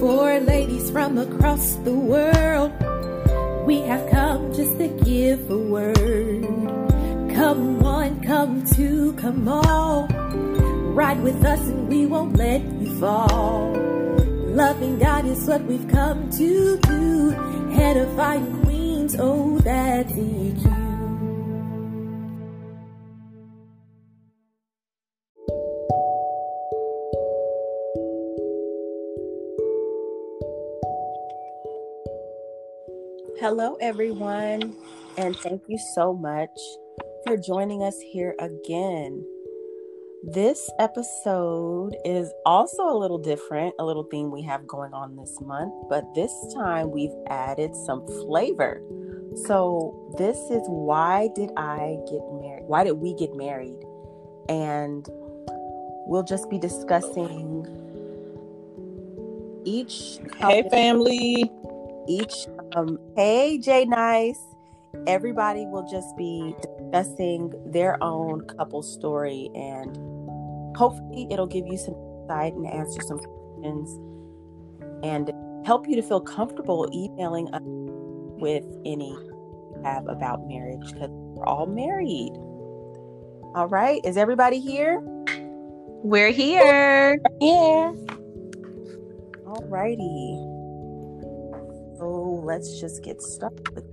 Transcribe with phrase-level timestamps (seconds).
[0.00, 2.72] for ladies from across the world.
[3.66, 6.46] We have come just to give a word.
[7.36, 10.06] Come one, come two, come all.
[10.96, 13.74] Ride with us and we won't let you fall.
[14.62, 17.32] Loving God is what we've come to do.
[17.78, 20.79] Edifying queens, oh, that's EQ.
[33.40, 34.76] Hello, everyone,
[35.16, 36.50] and thank you so much
[37.26, 39.24] for joining us here again.
[40.22, 45.40] This episode is also a little different, a little theme we have going on this
[45.40, 48.82] month, but this time we've added some flavor.
[49.46, 52.64] So, this is why did I get married?
[52.66, 53.82] Why did we get married?
[54.50, 55.08] And
[56.04, 57.64] we'll just be discussing
[59.64, 60.18] each.
[60.36, 61.50] Hey, family
[62.10, 64.40] each um, hey J-Nice.
[65.06, 69.96] Everybody will just be discussing their own couple story and
[70.76, 73.98] hopefully it'll give you some insight and answer some questions
[75.04, 75.30] and
[75.64, 81.44] help you to feel comfortable emailing us with any you have about marriage because we're
[81.44, 82.32] all married.
[83.54, 84.00] All right.
[84.04, 85.00] Is everybody here?
[86.02, 87.18] We're here.
[87.40, 87.92] Yeah.
[89.46, 90.49] All righty.
[92.30, 93.84] Let's just get started.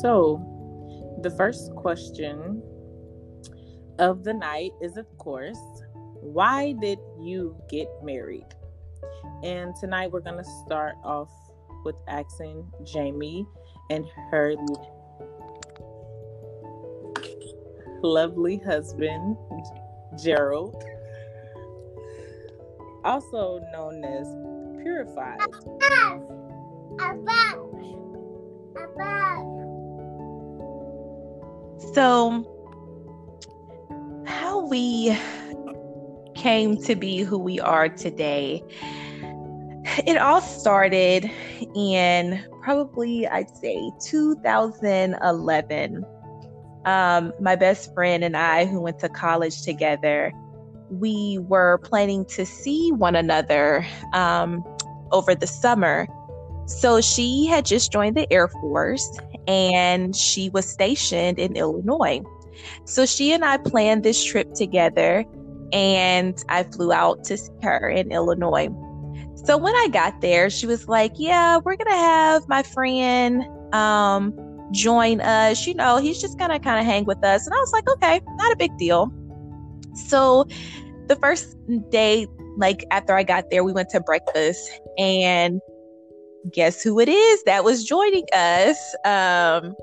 [0.00, 2.62] So, the first question
[3.98, 5.58] of the night is, of course,
[6.20, 8.46] why did you get married?
[9.42, 11.30] And tonight we're going to start off
[11.84, 13.44] with asking Jamie
[13.90, 14.54] and her
[18.02, 19.36] lovely husband,
[20.22, 20.84] Gerald
[23.04, 24.26] also known as
[24.82, 25.38] Purafide.
[31.94, 32.44] So,
[34.26, 35.16] how we
[36.34, 38.62] came to be who we are today,
[40.06, 41.30] it all started
[41.74, 46.04] in probably, I'd say, 2011.
[46.84, 50.32] Um, my best friend and I, who went to college together,
[50.92, 54.62] we were planning to see one another um,
[55.10, 56.06] over the summer.
[56.66, 62.20] So she had just joined the Air Force and she was stationed in Illinois.
[62.84, 65.24] So she and I planned this trip together
[65.72, 68.68] and I flew out to see her in Illinois.
[69.44, 73.44] So when I got there, she was like, Yeah, we're going to have my friend
[73.74, 74.34] um,
[74.72, 75.66] join us.
[75.66, 77.46] You know, he's just going to kind of hang with us.
[77.46, 79.12] And I was like, Okay, not a big deal.
[79.94, 80.46] So
[81.08, 81.56] the first
[81.90, 82.26] day,
[82.58, 85.60] like after I got there, we went to breakfast and
[86.52, 88.78] guess who it is that was joining us?
[89.04, 89.74] Um,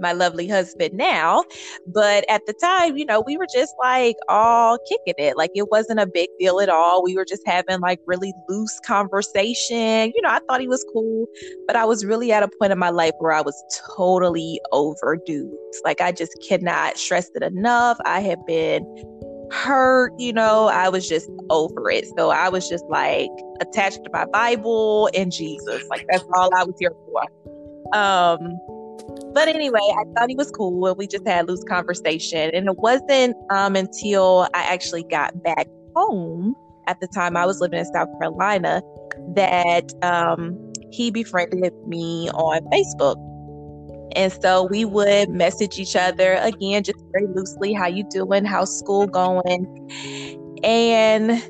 [0.00, 1.44] my lovely husband now.
[1.86, 5.36] But at the time, you know, we were just like all kicking it.
[5.36, 7.02] Like it wasn't a big deal at all.
[7.02, 10.12] We were just having like really loose conversation.
[10.14, 11.26] You know, I thought he was cool,
[11.66, 13.54] but I was really at a point in my life where I was
[13.96, 15.56] totally overdue.
[15.84, 17.98] Like I just cannot stress it enough.
[18.04, 18.82] I have been
[19.54, 22.04] hurt, you know, I was just over it.
[22.18, 25.82] So I was just like attached to my Bible and Jesus.
[25.88, 27.96] Like that's all I was here for.
[27.98, 28.58] Um
[29.32, 32.50] but anyway, I thought he was cool and we just had loose conversation.
[32.52, 36.54] And it wasn't um until I actually got back home
[36.86, 38.82] at the time I was living in South Carolina
[39.34, 40.58] that um
[40.90, 43.16] he befriended me on Facebook.
[44.12, 48.44] And so we would message each other again, just very loosely, how you doing?
[48.44, 49.66] How's school going?
[50.62, 51.42] And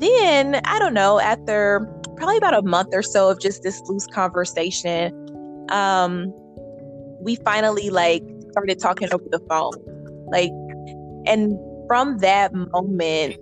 [0.00, 4.06] then I don't know, after probably about a month or so of just this loose
[4.06, 5.12] conversation,
[5.70, 6.32] um,
[7.20, 9.72] we finally like started talking over the phone.
[10.30, 10.50] Like
[11.26, 13.36] and from that moment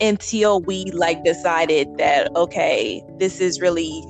[0.00, 4.04] until we like decided that okay, this is really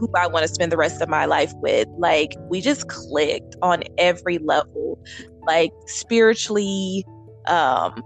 [0.00, 1.86] who I want to spend the rest of my life with.
[1.98, 4.98] Like we just clicked on every level,
[5.46, 7.04] like spiritually,
[7.46, 8.02] um,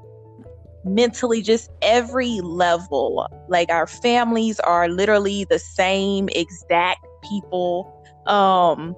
[0.84, 3.26] mentally, just every level.
[3.48, 7.88] Like our families are literally the same exact people.
[8.26, 8.94] Um,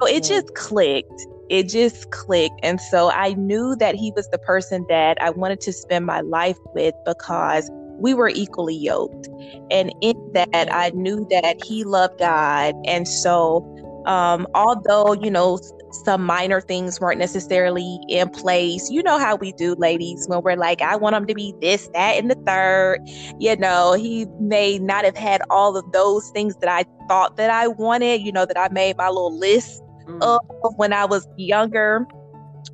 [0.00, 1.26] so it just clicked.
[1.48, 2.60] It just clicked.
[2.62, 6.20] And so I knew that he was the person that I wanted to spend my
[6.20, 7.70] life with because
[8.02, 9.28] we were equally yoked.
[9.70, 12.74] And in that, I knew that he loved God.
[12.84, 13.64] And so,
[14.06, 15.58] um, although, you know,
[16.04, 18.90] some minor things weren't necessarily in place.
[18.90, 21.88] You know how we do, ladies, when we're like, I want him to be this,
[21.94, 23.00] that, and the third.
[23.38, 27.50] You know, he may not have had all of those things that I thought that
[27.50, 30.22] I wanted, you know, that I made my little list mm.
[30.22, 30.40] of
[30.76, 32.06] when I was younger.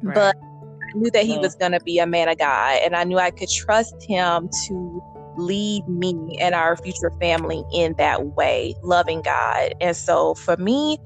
[0.03, 0.15] Right.
[0.15, 3.05] But I knew that he was going to be a man of God, and I
[3.05, 5.03] knew I could trust him to
[5.39, 9.73] lead me and our future family in that way loving god.
[9.81, 10.99] And so for me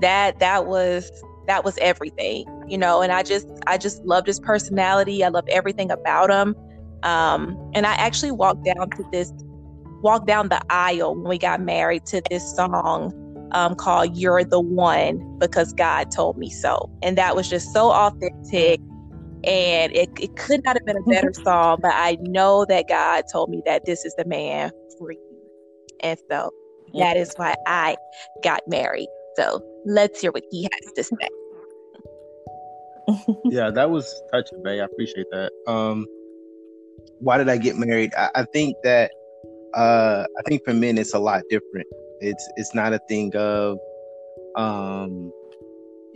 [0.00, 1.10] that that was
[1.46, 5.24] that was everything you know and i just i just loved his personality.
[5.24, 6.54] I loved everything about him.
[7.02, 9.32] Um and i actually walked down to this
[10.02, 13.12] walked down the aisle when we got married to this song
[13.52, 16.90] um, called You're the One because God told me so.
[17.02, 18.80] And that was just so authentic
[19.46, 23.24] and it, it could not have been a better song but i know that god
[23.32, 25.20] told me that this is the man for you.
[26.00, 26.50] And so
[26.98, 27.96] that is why i
[28.42, 29.08] got married.
[29.36, 31.28] So let's hear what he has to say.
[33.44, 34.80] Yeah that was touching Bay.
[34.80, 35.52] i appreciate that.
[35.66, 36.06] Um
[37.20, 38.12] why did i get married?
[38.16, 39.10] I, I think that
[39.74, 41.86] uh i think for men it's a lot different.
[42.20, 43.78] It's it's not a thing of
[44.56, 45.30] um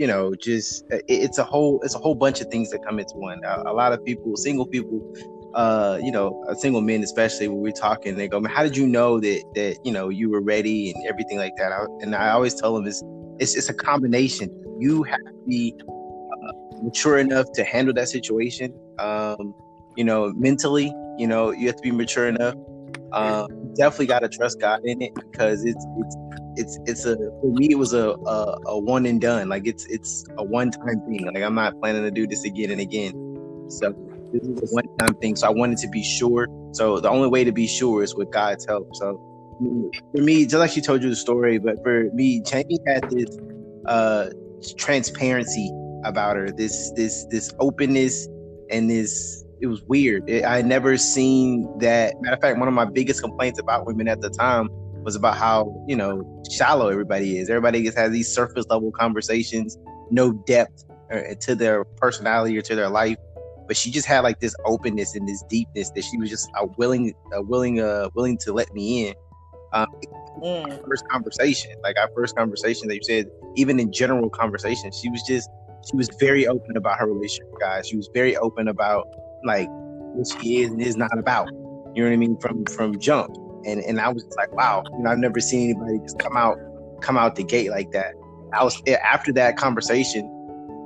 [0.00, 3.12] you know, just it's a whole it's a whole bunch of things that come into
[3.16, 3.38] one.
[3.44, 4.98] A, a lot of people, single people,
[5.52, 9.20] uh, you know, single men especially, when we're talking, they go, "How did you know
[9.20, 12.54] that that you know you were ready and everything like that?" I, and I always
[12.54, 13.02] tell them, "It's
[13.40, 14.48] it's it's a combination.
[14.78, 18.72] You have to be uh, mature enough to handle that situation.
[18.98, 19.54] Um,
[19.98, 22.54] you know, mentally, you know, you have to be mature enough.
[23.12, 26.16] Um, definitely got to trust God in it because it's it's
[26.60, 29.48] it's it's a for me it was a, a, a one and done.
[29.48, 31.26] Like it's it's a one time thing.
[31.32, 33.12] Like I'm not planning to do this again and again.
[33.68, 33.94] So
[34.32, 35.36] this is a one time thing.
[35.36, 36.46] So I wanted to be sure.
[36.72, 38.88] So the only way to be sure is with God's help.
[38.94, 39.18] So
[40.14, 43.38] for me, just like she told you the story, but for me, Jamie had this
[43.86, 44.30] uh
[44.76, 45.72] transparency
[46.04, 48.28] about her, this this this openness
[48.70, 50.28] and this it was weird.
[50.28, 52.14] It, I never seen that.
[52.20, 54.68] Matter of fact, one of my biggest complaints about women at the time
[55.02, 57.48] was about how you know shallow everybody is.
[57.48, 59.78] Everybody just has these surface level conversations,
[60.10, 63.16] no depth uh, to their personality or to their life.
[63.66, 66.66] But she just had like this openness and this deepness that she was just a
[66.66, 69.14] willing, a willing, uh, willing to let me in.
[69.72, 69.86] Um,
[70.42, 70.88] mm.
[70.88, 73.26] First conversation, like our first conversation that you said,
[73.56, 75.48] even in general conversation, she was just
[75.88, 77.88] she was very open about her relationship, guys.
[77.88, 79.06] She was very open about
[79.44, 81.48] like what she is and is not about.
[81.94, 82.36] You know what I mean?
[82.38, 85.98] From from jump and and I was like, wow, you know, I've never seen anybody
[86.00, 86.58] just come out
[87.00, 88.14] come out the gate like that.
[88.52, 90.28] I was after that conversation,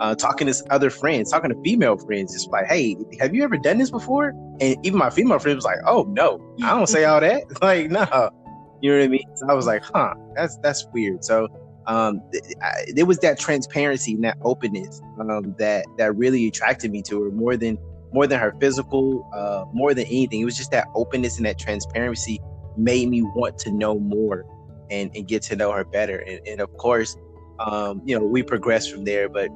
[0.00, 3.56] uh, talking to other friends, talking to female friends, just like, hey, have you ever
[3.56, 4.30] done this before?
[4.60, 7.44] And even my female friend was like, oh no, I don't say all that.
[7.62, 8.30] like, no,
[8.80, 9.36] you know what I mean?
[9.36, 11.24] So I was like, huh, that's that's weird.
[11.24, 11.48] So
[11.86, 12.22] um,
[12.62, 17.22] I, there was that transparency and that openness um, that that really attracted me to
[17.22, 17.78] her more than
[18.12, 20.40] more than her physical, uh, more than anything.
[20.40, 22.40] It was just that openness and that transparency
[22.76, 24.44] made me want to know more
[24.90, 26.18] and, and get to know her better.
[26.18, 27.16] And, and of course,
[27.58, 29.48] um, you know, we progressed from there, but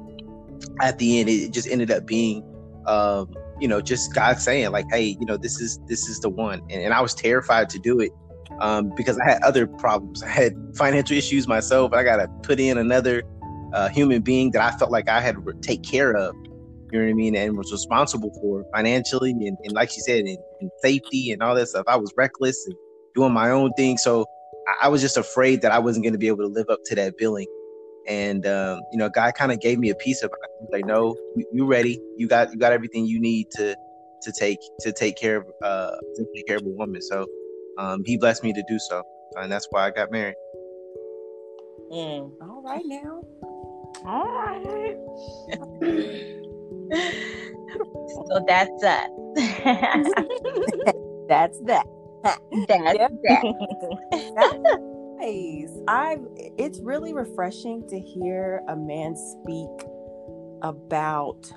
[0.81, 2.43] at the end, it just ended up being,
[2.87, 6.29] um, you know, just God saying like, Hey, you know, this is, this is the
[6.29, 6.59] one.
[6.69, 8.11] And, and I was terrified to do it.
[8.61, 10.21] Um, because I had other problems.
[10.23, 11.93] I had financial issues myself.
[11.93, 13.23] I got to put in another
[13.73, 16.35] uh, human being that I felt like I had to take care of.
[16.91, 17.35] You know what I mean?
[17.35, 20.37] And was responsible for financially and, and like she said, in,
[20.81, 21.85] safety and all that stuff.
[21.87, 22.75] I was reckless and
[23.15, 23.97] doing my own thing.
[23.97, 24.25] So
[24.81, 26.95] I, was just afraid that I wasn't going to be able to live up to
[26.95, 27.47] that billing.
[28.07, 30.71] And um, you know, God kind of gave me a piece of it.
[30.71, 31.15] Like, no,
[31.51, 31.99] you ready?
[32.17, 33.75] You got you got everything you need to
[34.21, 37.01] to take to take care of uh to take care of a woman.
[37.01, 37.25] So
[37.77, 39.03] um, He blessed me to do so,
[39.35, 40.35] and that's why I got married.
[41.91, 42.31] Mm.
[42.41, 43.21] All right now.
[44.05, 44.97] All right.
[48.27, 49.09] so that's that.
[51.29, 51.85] that's that.
[54.35, 55.15] That's that.
[55.19, 55.71] nice.
[55.87, 56.17] I
[56.57, 59.87] it's really refreshing to hear a man speak
[60.61, 61.51] about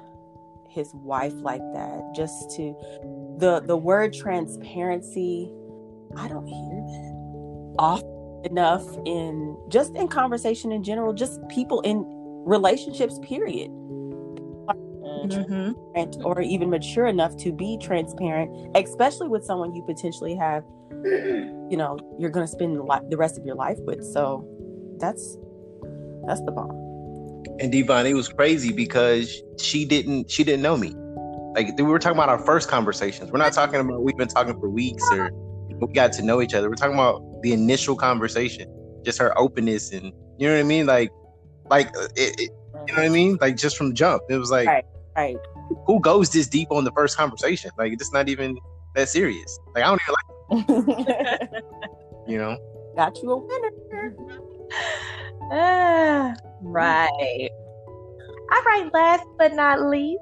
[0.68, 2.02] his wife like that.
[2.14, 2.74] Just to
[3.38, 5.52] the the word transparency,
[6.16, 12.04] I don't hear that often enough in just in conversation in general, just people in
[12.44, 13.70] relationships, period
[15.30, 16.24] mm-hmm.
[16.24, 20.64] or even mature enough to be transparent, especially with someone you potentially have,
[21.04, 22.76] you know, you're going to spend
[23.10, 24.04] the rest of your life with.
[24.04, 24.46] So
[24.98, 25.38] that's
[26.26, 26.70] that's the bomb.
[27.60, 30.94] And Devon, it was crazy because she didn't she didn't know me.
[31.54, 33.30] Like we were talking about our first conversations.
[33.30, 35.30] We're not talking about we've been talking for weeks or
[35.68, 36.68] we got to know each other.
[36.68, 38.72] We're talking about the initial conversation,
[39.04, 40.86] just her openness and you know what I mean.
[40.86, 41.10] Like,
[41.70, 42.50] like it, it
[42.88, 43.38] You know what I mean?
[43.40, 44.84] Like just from jump, it was like, Right.
[45.16, 45.36] Right.
[45.86, 47.70] who goes this deep on the first conversation?
[47.78, 48.58] Like it's not even
[48.94, 49.58] that serious.
[49.74, 51.64] Like I don't even like,
[52.26, 52.58] you know.
[52.96, 54.14] Got you a winner.
[55.50, 57.48] Ah, right.
[58.52, 60.20] All right, last but not least,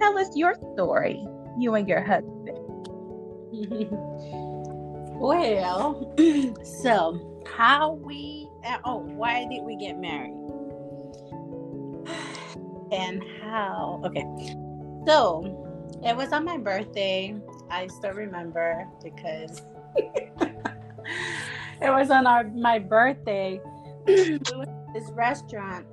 [0.00, 1.26] tell us your story,
[1.58, 2.58] you and your husband.
[5.18, 6.14] well,
[6.62, 10.35] so how we uh, oh why did we get married?
[12.92, 14.00] And how?
[14.04, 14.24] Okay,
[15.06, 15.66] so
[16.04, 17.36] it was on my birthday.
[17.70, 19.62] I still remember because
[19.96, 23.60] it was on our my birthday.
[24.06, 25.86] we went to this restaurant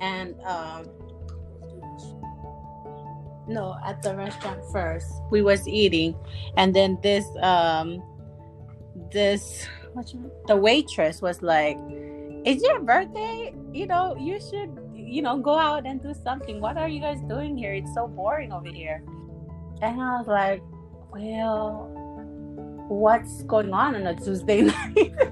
[0.00, 0.86] and um
[3.46, 6.14] no at the restaurant first we was eating
[6.56, 8.02] and then this um
[9.12, 11.76] this what you, the waitress was like
[12.44, 14.70] it's your birthday you know you should
[15.10, 16.60] you know go out and do something.
[16.60, 17.74] What are you guys doing here?
[17.74, 19.02] It's so boring over here.
[19.82, 20.62] And i was like
[21.12, 21.90] well
[22.88, 25.14] what's going on on a tuesday night?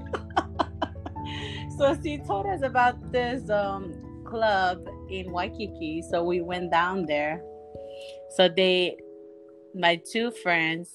[1.77, 3.93] So she told us about this um
[4.25, 6.01] club in waikiki.
[6.01, 7.41] So we went down there.
[8.35, 8.97] So they
[9.73, 10.89] my two friends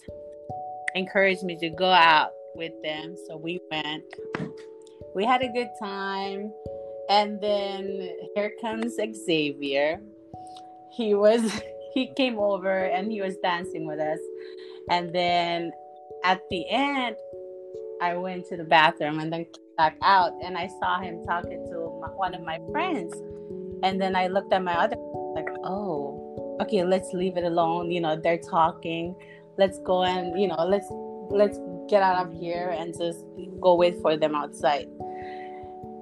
[0.95, 3.17] encouraged me to go out with them.
[3.27, 4.05] So we went.
[5.15, 6.53] We had a good time
[7.09, 8.97] and then here comes
[9.27, 10.01] xavier.
[10.97, 11.43] He was
[11.95, 14.19] he came over and he was dancing with us.
[14.91, 15.73] And then
[16.25, 17.17] at the end
[18.03, 21.65] i went to the bathroom and then came back out and i saw him talking
[21.71, 23.15] to my, one of my friends.
[23.83, 24.97] And then i looked at my other
[25.35, 27.91] like oh okay let's leave it alone.
[27.91, 29.15] You know they're talking.
[29.57, 30.87] Let's go and you know let's
[31.31, 31.59] let's
[31.89, 33.25] get out of here and just
[33.61, 34.89] go wait for them outside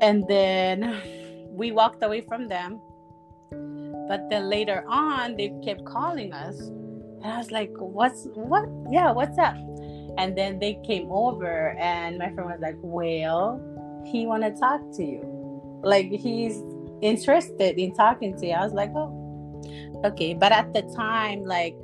[0.03, 1.01] and then
[1.51, 2.81] we walked away from them.
[4.09, 6.59] But then later on they kept calling us.
[6.59, 8.69] And i was like what's what?
[8.91, 9.57] Yeah what's up?
[10.19, 13.61] And then they came over and my friend was like well
[14.05, 15.81] he want to talk to you.
[15.83, 16.61] Like he's
[17.01, 18.53] interested in talking to you.
[18.53, 19.63] I was like oh
[20.05, 20.35] okay.
[20.35, 21.77] But at the time like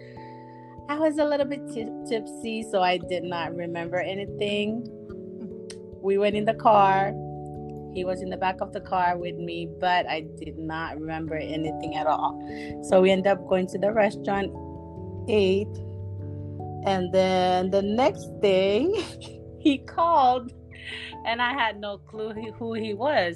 [0.90, 4.82] i was a little bit t- tipsy so i did not remember anything.
[6.02, 7.12] We went in the car
[7.98, 11.34] he was in the back of the car with me but i did not remember
[11.34, 12.32] anything at all
[12.88, 14.50] so we ended up going to the restaurant
[15.28, 15.76] ate
[16.86, 18.86] and then the next day
[19.58, 20.52] he called
[21.26, 23.34] and i had no clue who he was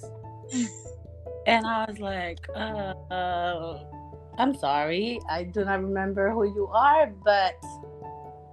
[1.47, 3.85] and i was like uh, uh
[4.39, 7.55] I'm sorry, I do not remember who you are, but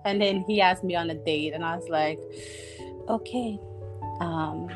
[0.06, 2.20] and then he asked me on a date and I was like,
[3.08, 3.60] okay.
[4.20, 4.70] Um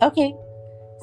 [0.00, 0.34] okay.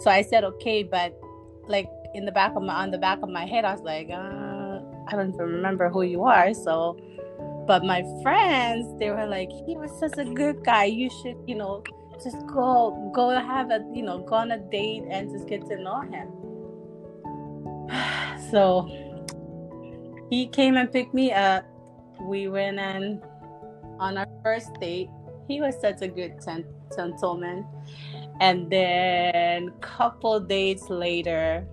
[0.01, 1.19] So I said okay, but
[1.67, 4.09] like in the back of my on the back of my head I was like,
[4.09, 6.53] uh, I don't even remember who you are.
[6.53, 6.97] So
[7.69, 10.85] but my friends, they were like, he was such a good guy.
[10.85, 11.83] You should, you know,
[12.23, 15.77] just go go have a, you know, go on a date and just get to
[15.77, 16.27] know him.
[18.49, 18.89] So
[20.31, 21.63] he came and picked me up.
[22.19, 23.21] We went and
[23.99, 25.09] on our first date.
[25.47, 26.65] He was such a good gent-
[26.95, 27.67] gentleman.
[28.39, 31.67] And then couple days later,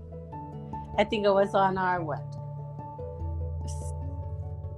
[0.99, 2.25] I think it was on our what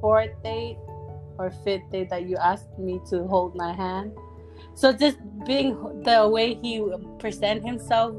[0.01, 0.79] fourth date
[1.39, 4.13] or fifth date that you asked me to hold my hand.
[4.75, 6.85] So just being the way he
[7.19, 8.15] present himself,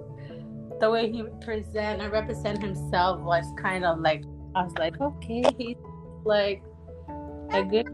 [0.80, 4.24] the way he present and represent himself was kind of like
[4.56, 5.78] I was like, okay, he's
[6.26, 6.64] like
[7.52, 7.88] a good.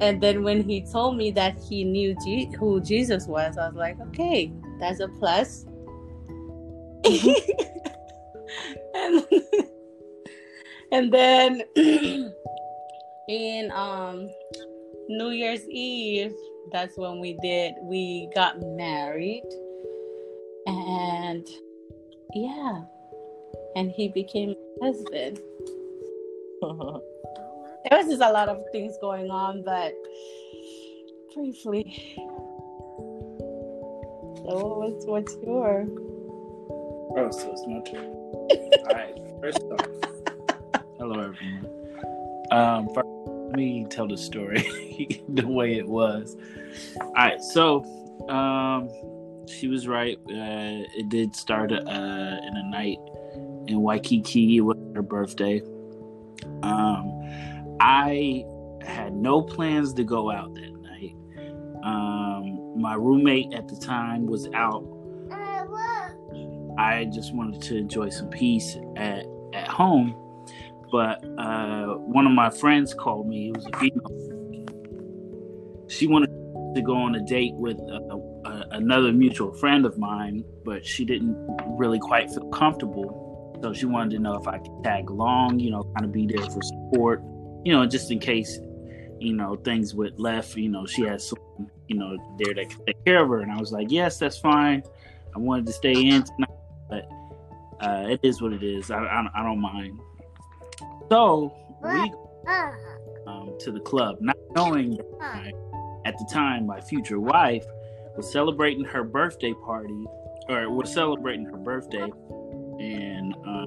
[0.00, 2.14] And then when he told me that he knew
[2.58, 5.64] who Jesus was, I was like, okay, that's a plus.
[8.94, 9.22] and,
[10.92, 11.62] and then
[13.28, 14.28] in um
[15.08, 16.34] New Year's Eve,
[16.72, 19.44] that's when we did we got married.
[20.66, 21.46] And
[22.34, 22.82] yeah,
[23.76, 25.40] and he became my husband.
[27.90, 29.94] There was just a lot of things going on, but
[31.32, 32.16] briefly.
[34.42, 35.86] So what's what's your?
[37.16, 38.06] Oh, so it's my turn.
[38.10, 39.16] All right.
[39.40, 39.86] First off,
[40.98, 41.68] hello everyone.
[42.50, 43.06] Um, first,
[43.50, 46.36] let me tell the story the way it was.
[47.00, 47.40] All right.
[47.40, 47.84] So,
[48.28, 48.88] um,
[49.46, 50.18] she was right.
[50.28, 52.98] Uh, it did start uh, in a night
[53.68, 54.56] in Waikiki.
[54.56, 55.62] It was her birthday.
[56.62, 57.15] Um,
[57.80, 58.44] I
[58.82, 61.14] had no plans to go out that night.
[61.84, 64.84] Um, my roommate at the time was out
[66.78, 70.14] I just wanted to enjoy some peace at at home.
[70.92, 73.48] But uh, one of my friends called me.
[73.48, 74.12] It was a female.
[75.88, 76.30] She wanted
[76.74, 81.04] to go on a date with a, a, another mutual friend of mine, but she
[81.04, 81.36] didn't
[81.78, 83.58] really quite feel comfortable.
[83.62, 86.26] So she wanted to know if I could tag along, you know, kind of be
[86.26, 87.22] there for support,
[87.66, 88.60] you know, just in case,
[89.18, 90.54] you know, things went left.
[90.54, 93.40] You know, she has someone, you know, there that can take care of her.
[93.40, 94.84] And I was like, yes, that's fine.
[95.34, 96.58] I wanted to stay in tonight,
[96.88, 97.08] but
[97.80, 98.92] uh, it is what it is.
[98.92, 99.98] I, I, I don't mind.
[101.10, 102.12] So we
[103.26, 105.52] um, to the club, not knowing that
[106.04, 107.64] at the time my future wife
[108.16, 110.04] was celebrating her birthday party,
[110.48, 112.08] or was celebrating her birthday,
[112.78, 113.66] and uh,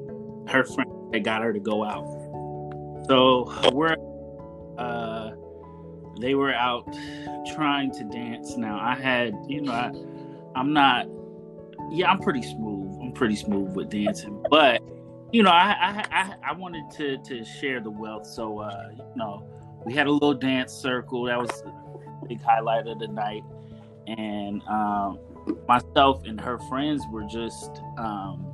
[0.49, 2.18] her friend had got her to go out.
[3.07, 3.95] So we're
[4.77, 5.31] uh,
[6.19, 6.85] they were out
[7.53, 8.57] trying to dance.
[8.57, 9.91] Now I had, you know, I,
[10.55, 11.07] I'm not.
[11.91, 12.97] Yeah, I'm pretty smooth.
[13.01, 14.81] I'm pretty smooth with dancing, but
[15.31, 18.27] you know, I I I, I wanted to to share the wealth.
[18.27, 19.47] So uh, you know,
[19.85, 21.23] we had a little dance circle.
[21.23, 23.43] That was a big highlight of the night,
[24.07, 25.19] and um,
[25.67, 27.81] myself and her friends were just.
[27.97, 28.45] Um,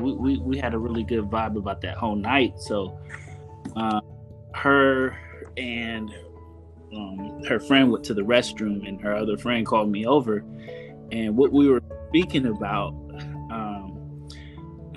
[0.00, 2.58] we, we, we had a really good vibe about that whole night.
[2.58, 2.98] So,
[3.76, 4.00] uh,
[4.54, 5.16] her
[5.56, 6.12] and
[6.94, 10.44] um, her friend went to the restroom, and her other friend called me over.
[11.10, 12.94] And what we were speaking about,
[13.50, 14.28] um,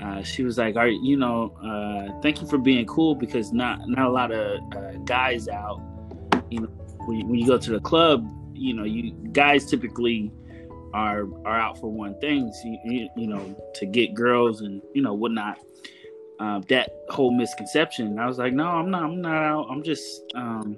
[0.02, 1.52] uh, she was like, "Are you know?
[1.64, 5.82] Uh, thank you for being cool because not not a lot of uh, guys out.
[6.50, 6.68] You know,
[7.06, 10.32] when you, when you go to the club, you know, you guys typically."
[10.94, 15.14] Are, are out for one thing, you, you know, to get girls and you know
[15.14, 15.60] whatnot
[16.40, 18.20] um, that whole misconception.
[18.20, 19.04] I was like, no, I'm not.
[19.04, 19.68] I'm not out.
[19.70, 20.78] I'm just um,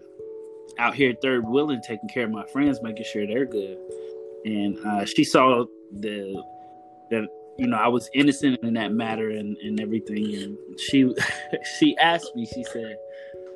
[0.78, 3.78] out here third willing, taking care of my friends, making sure they're good.
[4.46, 6.44] And uh, she saw the
[7.10, 10.36] that you know I was innocent in that matter and, and everything.
[10.36, 11.14] And she
[11.80, 12.46] she asked me.
[12.46, 12.98] She said,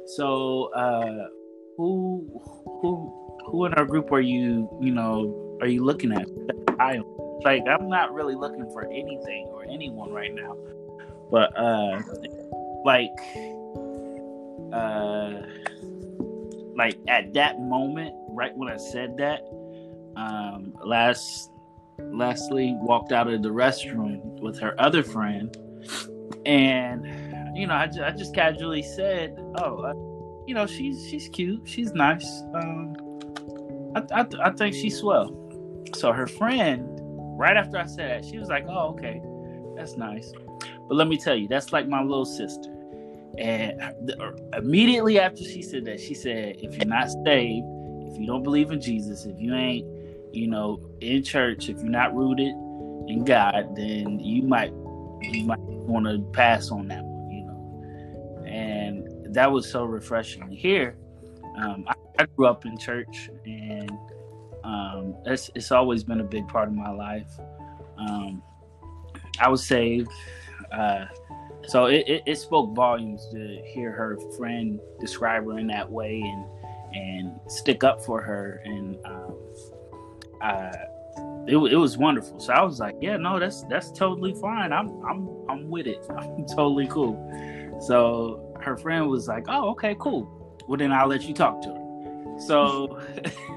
[0.07, 1.27] "So uh,
[1.77, 2.27] who
[2.81, 4.69] who who in our group are you?
[4.81, 6.27] You know, are you looking at?"
[6.79, 7.01] I
[7.43, 10.55] like I'm not really looking for anything or anyone right now
[11.31, 12.01] but uh
[12.85, 13.09] like
[14.73, 15.41] uh
[16.75, 19.41] like at that moment right when i said that
[20.17, 21.49] um last
[22.13, 25.55] leslie walked out of the restroom with her other friend
[26.45, 27.05] and
[27.57, 29.93] you know i, I just casually said oh uh,
[30.47, 31.61] you know she's she's cute.
[31.65, 32.41] She's nice.
[32.55, 32.95] Um
[33.95, 35.37] I, I, I think she's swell.
[35.95, 36.87] So her friend
[37.37, 39.21] right after i said that she was like oh okay.
[39.75, 40.31] That's nice
[40.91, 42.69] but let me tell you, that's like my little sister.
[43.37, 44.13] And
[44.57, 47.65] immediately after she said that, she said, if you're not saved,
[48.11, 49.87] if you don't believe in Jesus, if you ain't,
[50.33, 52.49] you know, in church, if you're not rooted
[53.09, 54.73] in God, then you might
[55.21, 58.43] you might want to pass on that one, you know.
[58.45, 60.97] And that was so refreshing to hear.
[61.57, 63.89] Um, I, I, grew up in church, and
[64.65, 67.31] um, it's, it's always been a big part of my life.
[67.97, 68.43] Um,
[69.39, 70.11] I was saved
[70.71, 71.05] uh,
[71.67, 76.21] so it, it, it, spoke volumes to hear her friend describe her in that way
[76.21, 76.45] and
[76.93, 79.37] and stick up for her and um,
[80.41, 80.71] uh,
[81.47, 82.39] it, it was wonderful.
[82.39, 84.71] So I was like, yeah, no, that's that's totally fine.
[84.71, 86.03] I'm I'm I'm with it.
[86.17, 87.15] I'm totally cool.
[87.87, 90.57] So her friend was like, oh, okay, cool.
[90.67, 92.39] Well, then I'll let you talk to her.
[92.39, 92.99] So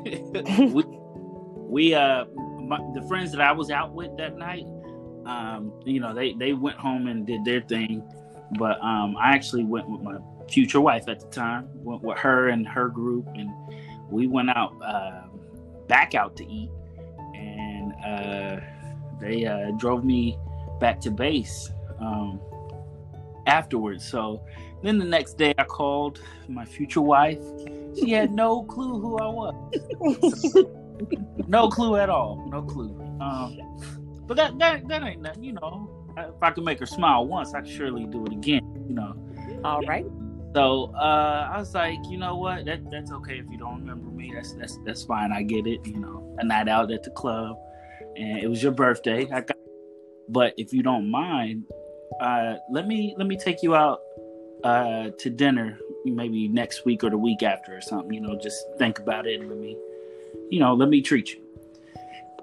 [0.73, 0.85] we
[1.57, 2.25] we uh
[2.61, 4.65] my, the friends that I was out with that night
[5.27, 8.03] um, you know, they they went home and did their thing,
[8.59, 10.17] but um, I actually went with my
[10.51, 13.51] future wife at the time, went with her and her group, and
[14.11, 15.23] we went out uh,
[15.89, 16.71] back out to eat,
[17.35, 18.61] and uh,
[19.21, 20.39] they uh, drove me
[20.81, 22.41] back to base um,
[23.47, 24.07] afterwards.
[24.07, 24.45] So
[24.83, 27.43] then the next day, I called my future wife.
[27.97, 30.57] She had no clue who I was.
[31.49, 32.45] no clue at all.
[32.51, 32.91] No clue.
[33.21, 33.59] Um,
[34.27, 35.91] but that that that ain't nothing, you know.
[36.17, 39.17] If I can make her smile once, I can surely do it again, you know.
[39.65, 40.07] All right.
[40.55, 42.65] So uh, I was like, you know what?
[42.65, 44.33] That that's okay if you don't remember me.
[44.35, 45.33] That's that's that's fine.
[45.33, 45.85] I get it.
[45.85, 47.57] You know, a night out at the club,
[48.17, 49.29] and it was your birthday.
[49.31, 49.57] I got,
[50.29, 51.65] but if you don't mind,
[52.21, 54.01] uh, let me let me take you out
[54.63, 58.15] uh, to dinner maybe next week or the week after or something.
[58.15, 59.77] You know, just think about it and let me,
[60.51, 61.44] you know, let me treat you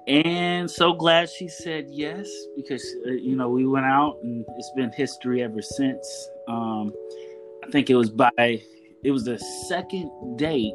[0.06, 4.70] and so glad she said yes because uh, you know we went out and it's
[4.74, 6.92] been history ever since um,
[7.64, 9.38] i think it was by it was the
[9.68, 10.74] second date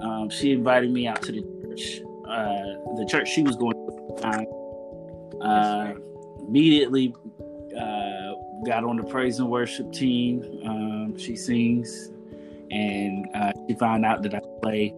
[0.00, 3.84] um, she invited me out to the church uh, the church she was going to
[5.40, 5.94] uh,
[6.46, 7.14] immediately
[7.78, 10.42] uh, got on the praise and worship team.
[10.64, 12.10] Um, she sings,
[12.70, 14.94] and uh, she found out that I play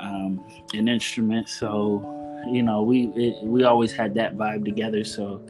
[0.00, 1.48] um, an instrument.
[1.48, 5.04] So, you know, we it, we always had that vibe together.
[5.04, 5.44] So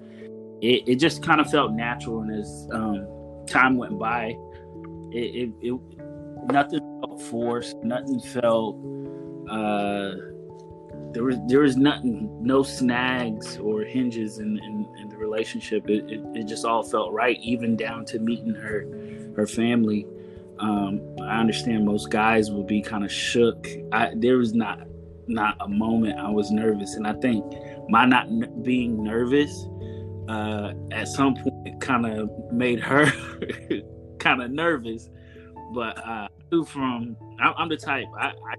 [0.61, 2.21] it, it just kind of felt natural.
[2.21, 3.07] And as um,
[3.47, 4.37] time went by,
[5.13, 5.81] it, it, it
[6.53, 7.77] nothing felt forced.
[7.83, 8.77] Nothing felt.
[9.49, 10.13] Uh,
[11.13, 15.89] there was there was nothing, no snags or hinges in in, in the relationship.
[15.89, 18.87] It, it, it just all felt right, even down to meeting her
[19.37, 20.07] her family.
[20.59, 23.67] Um, I understand most guys will be kind of shook.
[23.93, 24.81] I, there was not
[25.31, 27.45] not a moment I was nervous, and I think
[27.89, 29.67] my not n- being nervous
[30.29, 33.07] uh, at some point kind of made her
[34.19, 35.09] kind of nervous.
[35.73, 36.29] But uh,
[36.67, 38.55] from I, I'm the type I, I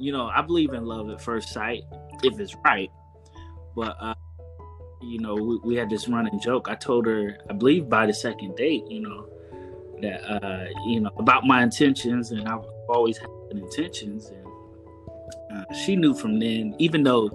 [0.00, 1.82] you know, I believe in love at first sight
[2.22, 2.90] if it's right.
[3.76, 4.14] But uh,
[5.02, 6.68] you know, we, we, had this running joke.
[6.68, 9.28] I told her, I believe by the second date, you know,
[10.02, 14.46] that uh, you know about my intentions, and I've always had intentions, and
[15.52, 16.74] uh, she knew from then.
[16.78, 17.28] Even though,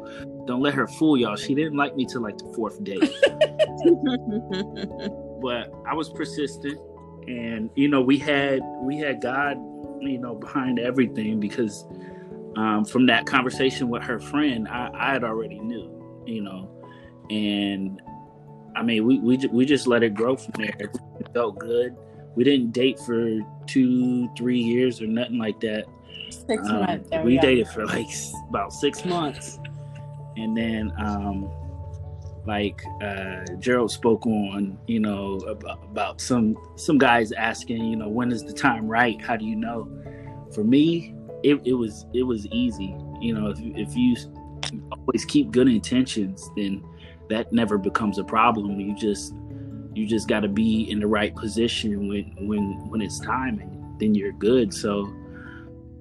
[0.46, 3.00] don't let her fool y'all, she didn't like me till like the fourth date.
[5.42, 6.80] but I was persistent,
[7.28, 9.58] and you know, we had we had God,
[10.02, 11.86] you know, behind everything because
[12.56, 16.70] um, from that conversation with her friend, I, I had already knew, you know,
[17.30, 18.02] and
[18.76, 20.76] I mean, we we we just let it grow from there.
[20.80, 20.90] It
[21.34, 21.96] felt good.
[22.36, 25.86] We didn't date for two, three years or nothing like that.
[26.30, 27.10] Six um, months.
[27.12, 28.08] we, we dated for like
[28.50, 29.60] about six months,
[30.38, 31.50] and then um,
[32.46, 38.08] like uh, Gerald spoke on, you know, about, about some some guys asking, you know,
[38.08, 39.22] when is the time right?
[39.22, 39.90] How do you know?
[40.54, 42.96] For me, it, it was it was easy.
[43.20, 44.16] You know, if if you
[44.92, 46.84] always keep good intentions, then
[47.30, 48.80] that never becomes a problem.
[48.80, 49.34] You just
[49.94, 54.00] you just got to be in the right position when when when it's time, and
[54.00, 54.74] then you're good.
[54.74, 55.12] So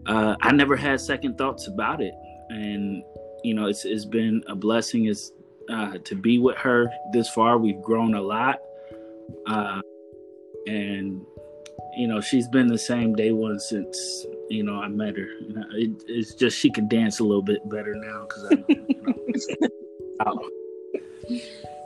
[0.06, 2.14] uh, I never had second thoughts about it,
[2.48, 3.02] and
[3.42, 5.06] you know, it's it's been a blessing.
[5.06, 5.32] Is
[5.70, 7.58] uh, to be with her this far.
[7.58, 8.60] We've grown a lot,
[9.46, 9.80] uh,
[10.66, 11.24] and
[11.96, 15.28] you know, she's been the same day one since you know I met her.
[15.40, 18.64] You know, it, it's just she can dance a little bit better now because I.
[18.68, 18.96] You
[20.20, 20.50] know,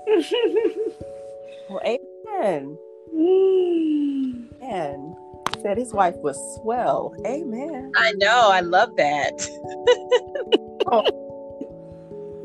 [1.71, 2.79] well, amen.
[4.61, 5.15] And
[5.61, 7.15] said his wife was swell.
[7.27, 7.93] Amen.
[7.97, 8.51] I know.
[8.51, 9.33] I love that.
[10.91, 11.05] oh.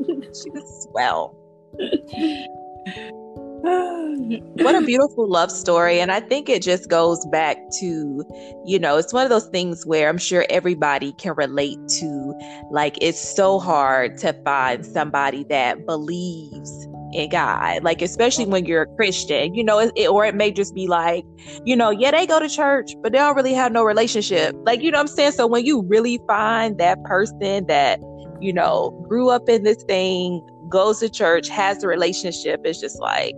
[0.34, 1.36] she was swell
[3.64, 6.00] what a beautiful love story.
[6.00, 8.24] And I think it just goes back to,
[8.64, 12.34] you know, it's one of those things where I'm sure everybody can relate to.
[12.70, 18.82] Like, it's so hard to find somebody that believes in God, like, especially when you're
[18.82, 21.24] a Christian, you know, it, or it may just be like,
[21.64, 24.54] you know, yeah, they go to church, but they don't really have no relationship.
[24.64, 25.32] Like, you know I'm saying?
[25.32, 28.00] So when you really find that person that,
[28.40, 33.00] you know, grew up in this thing, goes to church, has a relationship, it's just
[33.00, 33.34] like,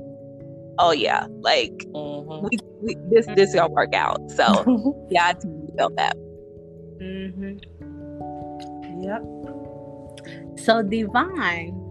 [0.79, 2.47] oh yeah, like mm-hmm.
[2.47, 4.19] we, we, this this gonna work out.
[4.31, 5.35] So yeah, I
[5.77, 6.17] felt that.
[7.01, 7.59] Mm-hmm.
[9.03, 9.23] Yep.
[10.59, 11.86] So Di-Vayn,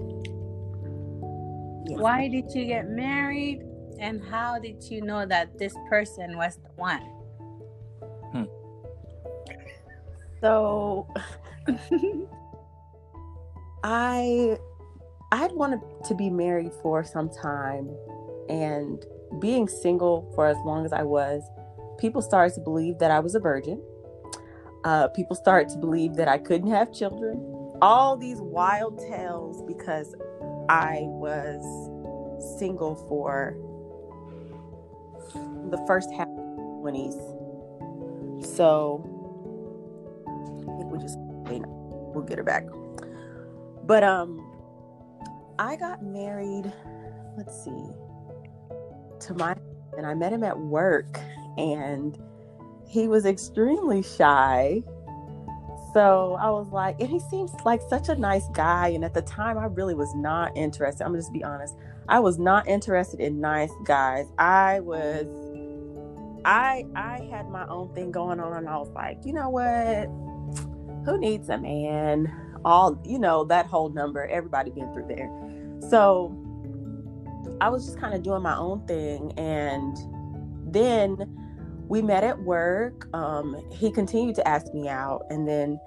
[1.86, 2.00] yes.
[2.00, 3.62] why did you get married,
[4.00, 7.02] and how did you know that this person was the one?
[8.32, 8.44] Hmm.
[10.42, 11.08] So,
[13.84, 14.58] I
[15.32, 17.90] I'd wanted to be married for some time
[18.50, 19.04] and
[19.40, 21.44] being single for as long as I was,
[21.98, 23.82] people started to believe that I was a virgin.
[24.84, 27.38] Uh, people started to believe that I couldn't have children.
[27.82, 30.16] All these wild tales because
[30.70, 31.62] I was
[32.58, 33.56] single for
[35.70, 36.42] the first half of the
[36.84, 38.46] 20s.
[38.46, 39.04] So
[40.28, 42.66] I think we just, we'll get her back.
[43.84, 44.52] But um,
[45.60, 46.72] I got married,
[47.38, 47.90] let's see,
[49.28, 49.56] to my
[49.98, 51.20] and I met him at work
[51.58, 52.18] and
[52.88, 54.84] he was extremely shy.
[55.96, 58.90] So I was like, and he seems like such a nice guy.
[58.90, 61.06] And at the time, I really was not interested.
[61.06, 61.74] I'm gonna just be honest.
[62.10, 64.26] I was not interested in nice guys.
[64.38, 65.26] I was,
[66.44, 70.08] I, I had my own thing going on, and I was like, you know what?
[71.06, 72.30] Who needs a man?
[72.66, 74.28] All, you know, that whole number.
[74.28, 75.32] Everybody been through there.
[75.90, 76.36] So
[77.62, 79.32] I was just kind of doing my own thing.
[79.38, 79.96] And
[80.74, 81.45] then
[81.90, 83.08] we met at work.
[83.14, 85.24] Um, he continued to ask me out.
[85.30, 85.80] And then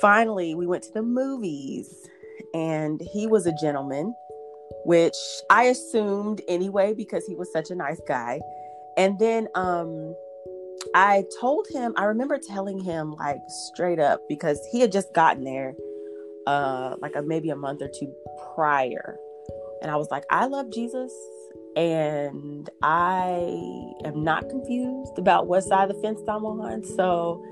[0.00, 1.88] finally, we went to the movies.
[2.54, 4.14] And he was a gentleman.
[4.84, 5.16] which
[5.50, 8.40] I assumed anyway because he was such a nice guy.
[8.96, 10.14] And then um
[10.94, 15.44] I told him, I remember telling him like straight up because he had just gotten
[15.44, 15.74] there
[16.46, 18.12] uh like a, maybe a month or two
[18.54, 19.16] prior.
[19.82, 21.12] And I was like, I love Jesus
[21.76, 23.30] and I
[24.04, 26.84] am not confused about what side of the fence I'm on.
[26.84, 27.42] So,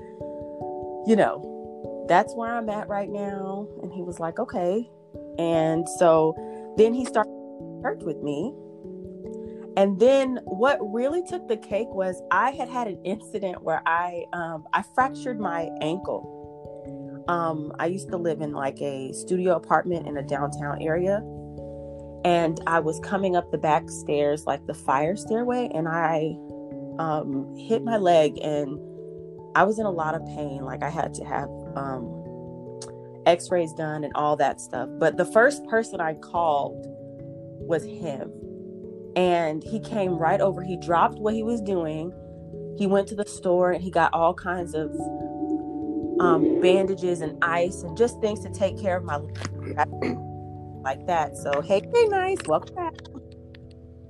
[1.07, 3.67] you know, that's where I'm at right now.
[3.81, 4.89] And he was like, okay.
[5.37, 6.35] And so
[6.77, 7.31] then he started
[7.81, 8.53] church with me.
[9.77, 14.25] And then what really took the cake was I had had an incident where I
[14.33, 17.25] um, I fractured my ankle.
[17.27, 21.21] Um, I used to live in like a studio apartment in a downtown area,
[22.23, 26.35] and I was coming up the back stairs, like the fire stairway, and I
[26.99, 28.79] um, hit my leg, and
[29.55, 30.63] I was in a lot of pain.
[30.63, 32.21] Like I had to have um,
[33.25, 34.89] X-rays done and all that stuff.
[34.99, 36.85] But the first person I called
[37.67, 38.31] was him
[39.15, 40.63] and he came right over.
[40.63, 42.13] He dropped what he was doing.
[42.77, 44.91] He went to the store and he got all kinds of
[46.19, 49.19] um, bandages and ice and just things to take care of my
[50.81, 51.37] like that.
[51.37, 52.93] So hey, hey, nice, welcome back.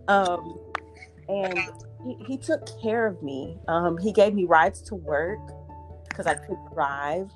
[0.07, 0.59] Um,
[1.29, 1.59] and
[2.03, 3.57] he, he took care of me.
[3.67, 5.39] Um, he gave me rides to work
[6.09, 7.31] because I could drive,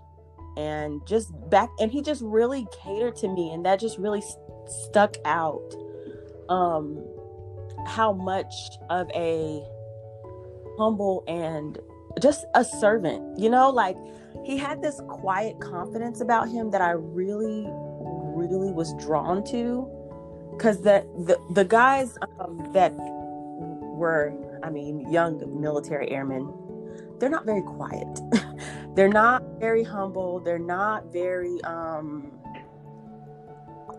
[0.58, 1.70] and just back.
[1.80, 5.74] And he just really catered to me, and that just really st- stuck out.
[6.50, 7.04] Um,
[7.88, 8.54] how much
[8.90, 9.64] of a
[10.78, 11.78] humble and
[12.22, 13.98] just a servant, you know, like
[14.44, 17.68] he had this quiet confidence about him that I really,
[18.36, 19.90] really was drawn to.
[20.60, 22.94] Cause the the, the guys um, that
[23.96, 26.54] were, I mean, young military airmen,
[27.20, 28.20] they're not very quiet.
[28.96, 30.40] they're not very humble.
[30.40, 32.32] They're not very um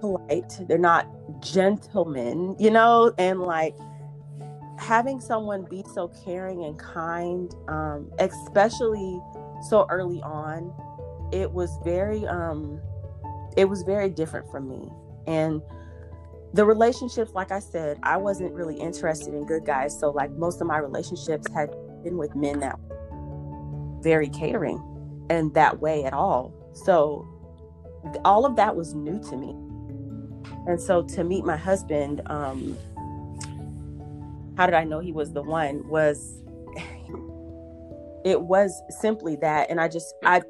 [0.01, 0.59] polite.
[0.69, 1.09] They're not
[1.41, 3.77] gentlemen, you know, and like
[4.79, 9.21] having someone be so caring and kind, um, especially
[9.69, 10.73] so early on,
[11.33, 12.81] it was very um
[13.57, 14.89] it was very different from me.
[15.27, 15.63] And
[16.53, 19.99] the relationships, like I said, I wasn't really interested in good guys.
[19.99, 21.71] So like most of my relationships had
[22.03, 24.83] been with men that were very catering
[25.31, 26.53] and that way at all.
[26.73, 27.27] So
[28.25, 29.51] all of that was new to me.
[30.67, 32.77] And so to meet my husband, um,
[34.57, 35.87] how did I know he was the one?
[35.89, 36.43] Was
[38.25, 40.43] it was simply that, and I just I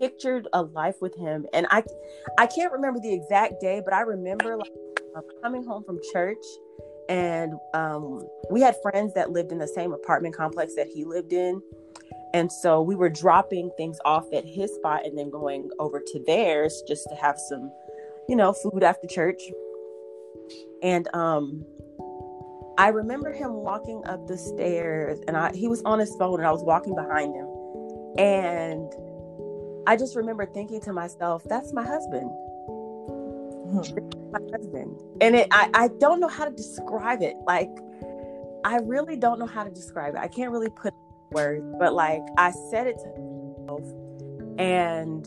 [0.00, 1.82] pictured a life with him, and I
[2.38, 4.72] I can't remember the exact day, but I remember like
[5.16, 6.44] uh, coming home from church,
[7.08, 11.32] and um, we had friends that lived in the same apartment complex that he lived
[11.32, 11.62] in.
[12.34, 16.24] And so we were dropping things off at his spot and then going over to
[16.26, 17.70] theirs just to have some
[18.28, 19.40] you know, food after church.
[20.82, 21.64] And um
[22.76, 26.46] I remember him walking up the stairs and I he was on his phone and
[26.46, 27.46] I was walking behind him.
[28.18, 28.92] And
[29.88, 32.30] I just remember thinking to myself, that's my husband.
[33.70, 33.80] Hmm.
[34.30, 35.00] my husband.
[35.22, 37.36] And it I, I don't know how to describe it.
[37.46, 37.70] Like
[38.66, 40.18] I really don't know how to describe it.
[40.18, 40.92] I can't really put
[41.30, 43.80] words, but like I said it to myself
[44.58, 45.24] and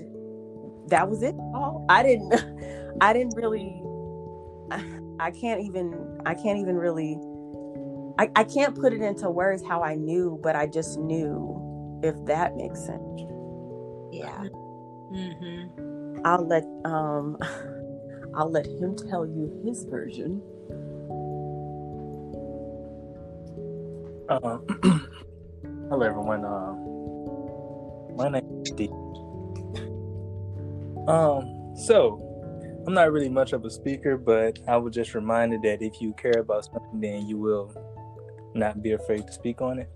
[0.89, 1.84] that was it all.
[1.89, 2.32] I didn't
[3.02, 3.82] I didn't really
[5.19, 7.17] I can't even I can't even really
[8.19, 12.24] I, I can't put it into words how I knew, but I just knew if
[12.26, 13.21] that makes sense.
[14.12, 14.43] Yeah.
[15.12, 16.21] Mm-hmm.
[16.26, 17.38] I'll let um
[18.36, 20.41] I'll let him tell you his version.
[24.30, 24.58] Uh,
[25.89, 26.45] hello everyone.
[26.45, 26.74] Uh,
[28.15, 28.91] my name is Steve.
[31.08, 32.21] Um, so
[32.88, 36.13] I'm not really much of a speaker, but I was just reminded that if you
[36.13, 37.74] care about something, then you will
[38.54, 39.89] not be afraid to speak on it.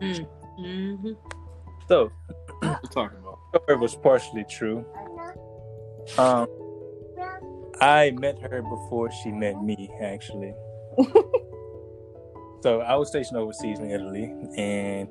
[0.00, 0.26] Mm.
[0.60, 1.37] Mm-hmm.
[1.88, 2.10] So,
[2.60, 3.38] What you talking about?
[3.68, 4.84] it was partially true.
[6.18, 6.46] Um,
[7.80, 10.54] I met her before she met me, actually.
[12.62, 15.08] so I was stationed overseas in Italy, and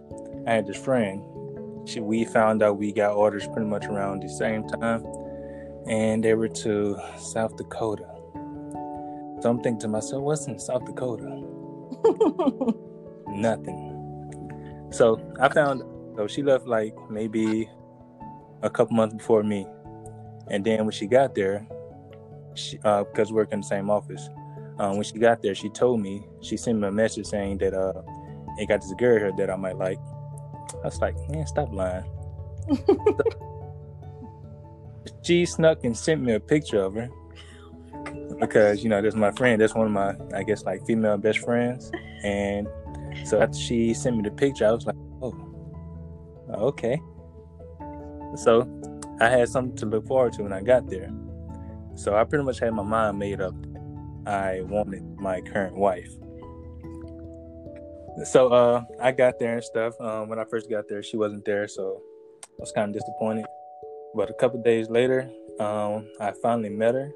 [0.47, 1.23] I had this friend.
[1.87, 5.03] She, we found out we got orders pretty much around the same time,
[5.89, 8.05] and they were to South Dakota.
[9.41, 11.27] So I'm thinking to myself, what's in South Dakota?
[13.27, 14.89] Nothing.
[14.91, 15.83] So I found
[16.17, 17.69] so she left like maybe
[18.63, 19.67] a couple months before me,
[20.49, 21.65] and then when she got there,
[22.55, 24.27] she, uh, because we work in the same office,
[24.79, 27.75] um, when she got there, she told me she sent me a message saying that
[27.75, 28.01] uh,
[28.57, 29.99] it got this girl here that I might like.
[30.83, 32.03] I was like, man, stop lying.
[35.23, 37.09] she snuck and sent me a picture of her.
[38.39, 39.61] because you know that's my friend.
[39.61, 41.91] That's one of my I guess like female best friends.
[42.23, 42.67] And
[43.23, 44.95] so after she sent me the picture, I was like,
[46.49, 47.01] okay.
[48.35, 48.67] So
[49.19, 51.11] I had something to look forward to when I got there.
[51.95, 53.55] So I pretty much had my mind made up.
[54.25, 56.11] I wanted my current wife.
[58.25, 59.93] So uh, I got there and stuff.
[59.99, 62.01] Um, when I first got there, she wasn't there, so
[62.43, 63.45] I was kind of disappointed.
[64.15, 65.29] But a couple days later,
[65.59, 67.11] um, I finally met her,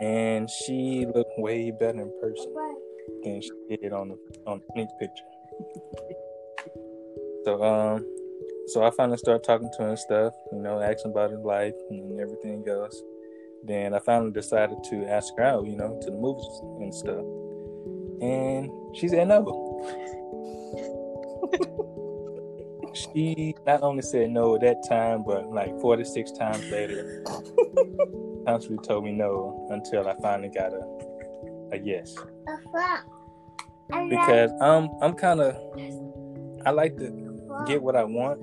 [0.00, 2.52] and she looked way better in person
[3.22, 4.16] than she did on the
[4.46, 5.24] on the sneak picture.
[7.44, 8.06] So um,
[8.68, 11.74] so I finally started talking to her and stuff, you know, asking about her life
[11.90, 13.00] and everything else.
[13.64, 16.46] Then I finally decided to ask her out, you know, to the movies
[16.80, 17.24] and stuff.
[18.22, 19.42] And she said no.
[22.94, 27.24] she not only said no at that time, but like 46 times later,
[28.46, 30.82] constantly told me no until I finally got a,
[31.72, 32.14] a yes.
[34.08, 35.56] Because um, I'm kind of,
[36.64, 38.40] I like to get what I want,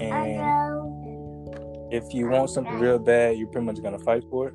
[0.00, 4.54] and if you want something real bad, you're pretty much gonna fight for it.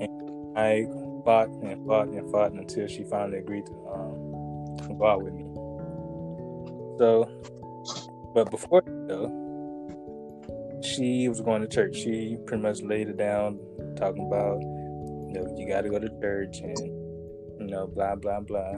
[0.00, 0.86] And I
[1.24, 5.44] fought and fought and fought until she finally agreed to um, go out with me.
[6.98, 7.28] So,
[8.34, 9.42] but before though,
[10.82, 11.96] she was going to church.
[11.96, 13.58] She pretty much laid it down,
[13.96, 18.40] talking about, you know, you got to go to church and, you know, blah, blah,
[18.40, 18.72] blah.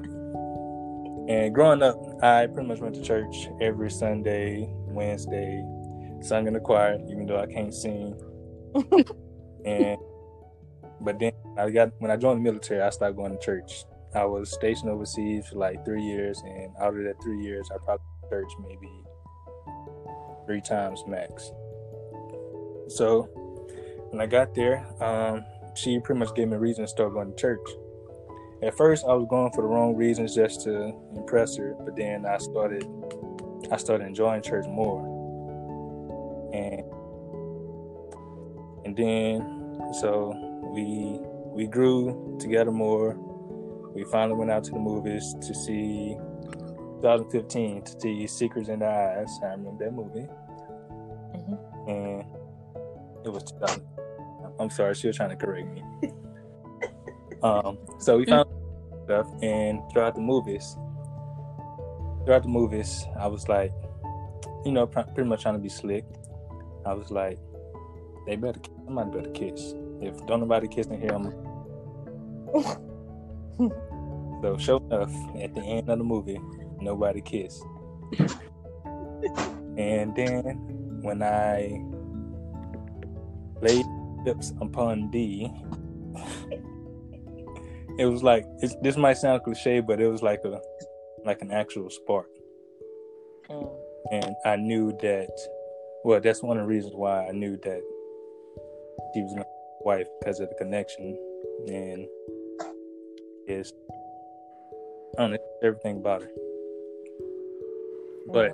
[1.28, 5.64] And growing up, I pretty much went to church every Sunday, Wednesday,
[6.20, 8.14] sung in the choir, even though I can't sing.
[9.64, 9.98] and,
[11.00, 13.84] but then I got, when I joined the military, I stopped going to church.
[14.14, 17.78] I was stationed overseas for like three years, and out of that three years, I
[17.84, 18.90] probably church maybe
[20.46, 21.50] three times max.
[22.88, 23.28] So
[24.10, 27.30] when I got there, um, she pretty much gave me a reason to start going
[27.30, 27.68] to church.
[28.62, 32.26] At first, I was going for the wrong reasons just to impress her, but then
[32.26, 32.84] I started,
[33.70, 35.00] I started enjoying church more,
[36.52, 36.84] and
[38.84, 40.32] and then so
[40.74, 41.20] we
[41.54, 43.16] we grew together more.
[43.94, 46.16] We finally went out to the movies to see
[47.02, 49.38] 2015 to see Secrets in the Eyes.
[49.42, 50.28] I remember that movie.
[51.34, 51.88] Mm-hmm.
[51.88, 52.24] And
[53.24, 53.84] it was 2000.
[54.60, 55.82] I'm sorry, she was trying to correct me.
[57.42, 58.48] um, so we found
[59.04, 60.76] stuff, and throughout the movies,
[62.28, 63.72] throughout the movies, I was like,
[64.62, 66.04] you know, pretty much trying to be slick.
[66.84, 67.38] I was like,
[68.26, 69.72] they better, somebody better kiss.
[70.02, 71.32] If don't nobody kiss in here, I'm.
[74.42, 75.10] so, sure enough,
[75.40, 76.38] at the end of the movie,
[76.82, 77.64] nobody kissed.
[79.78, 81.82] and then when I
[83.62, 83.86] laid
[84.26, 85.50] lips upon D,
[87.98, 88.44] it was like
[88.82, 90.60] this might sound cliche, but it was like a
[91.24, 92.28] like an actual spark.
[93.50, 93.76] Mm.
[94.12, 95.30] And I knew that.
[96.04, 97.82] Well, that's one of the reasons why I knew that
[99.14, 99.44] she was my
[99.80, 101.16] wife because of the connection
[101.66, 102.06] and
[103.46, 103.72] is
[105.18, 106.30] I everything about her.
[108.32, 108.52] But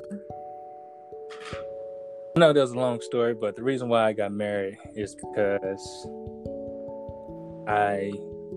[2.37, 6.09] I know there's a long story, but the reason why I got married is because
[7.69, 8.13] I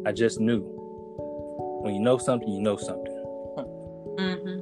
[0.05, 0.61] I just knew
[1.81, 3.16] when you know something, you know something.
[4.17, 4.59] Mm-hmm.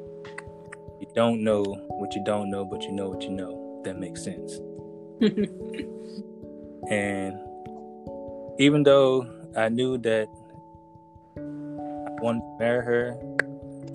[0.99, 3.81] You don't know what you don't know, but you know what you know.
[3.85, 4.59] That makes sense.
[6.89, 7.39] and
[8.59, 10.27] even though I knew that
[11.37, 13.17] I wanted to marry her,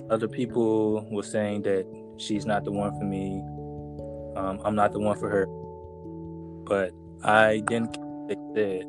[0.09, 3.41] other people were saying that she's not the one for me.
[4.37, 5.47] Um, I'm not the one for her.
[6.65, 6.93] But
[7.23, 7.93] I didn't
[8.29, 8.89] they said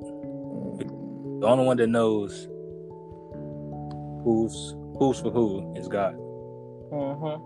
[1.41, 2.47] the only one that knows
[4.23, 6.15] who's who's for who is God.
[6.91, 7.39] Mm-hmm.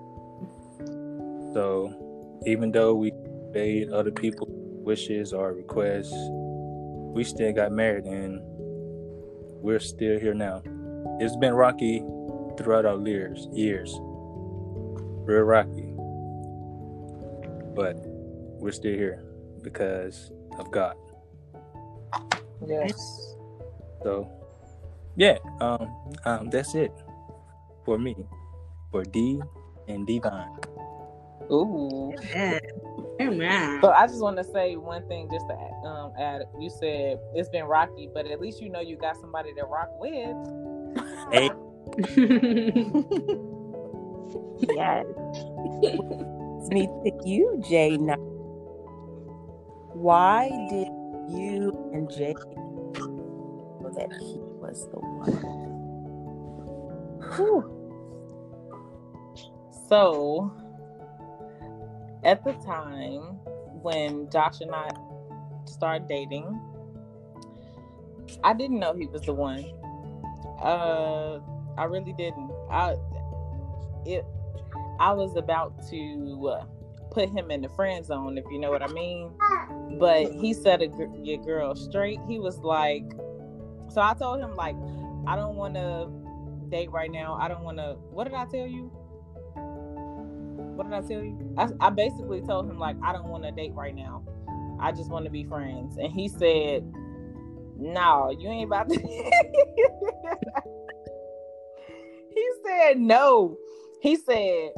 [1.54, 6.14] So even though we obeyed other people's wishes or requests,
[7.14, 8.42] we still got married and
[9.62, 10.62] we're still here now.
[11.20, 12.04] It's been rocky
[12.58, 13.98] throughout our years, years
[15.26, 15.94] real rocky.
[17.76, 17.98] But
[18.62, 19.24] we're still here
[19.64, 20.96] because of God.
[22.66, 22.94] Yes.
[24.04, 24.30] So,
[25.16, 26.92] yeah, um, um, that's it
[27.84, 28.16] for me,
[28.96, 29.42] for D
[29.90, 30.48] and Di-Vayn.
[31.52, 32.14] Ooh.
[32.18, 32.62] Amen.
[33.20, 33.82] Amen.
[33.82, 36.44] So I just want to say one thing, just to um, add.
[36.62, 39.90] You said it's been rocky, but at least you know you got somebody to rock
[40.00, 40.34] with.
[41.30, 41.50] Hey.
[44.74, 45.06] yes.
[46.70, 47.98] me to you, Jay.
[47.98, 48.16] Now,
[49.92, 50.88] why did
[51.38, 52.34] you and Jay
[53.86, 55.56] know that he was the one.
[59.88, 60.52] So,
[62.24, 63.22] at the time
[63.82, 64.90] when Josh and I
[65.66, 66.60] started dating,
[68.44, 69.64] I didn't know he was the one.
[70.60, 71.40] Uh,
[71.78, 72.52] I really didn't.
[72.70, 72.96] I
[74.06, 74.26] it.
[75.00, 76.64] I was about to
[77.12, 79.32] put him in the friend zone, if you know what I mean.
[80.00, 80.88] But he said a
[81.22, 82.20] your girl straight.
[82.28, 83.06] He was like,
[83.90, 84.76] so I told him like,
[85.28, 86.10] I don't want to
[86.70, 87.38] date right now.
[87.40, 87.98] I don't want to.
[88.12, 88.92] What did I tell you?
[90.76, 91.56] What did I tell you?
[91.58, 94.24] I, I basically told him like I don't want to date right now.
[94.80, 95.98] I just want to be friends.
[95.98, 96.84] And he said,
[97.78, 99.00] "No, you ain't about to."
[102.36, 103.58] he said no.
[104.02, 104.72] He said.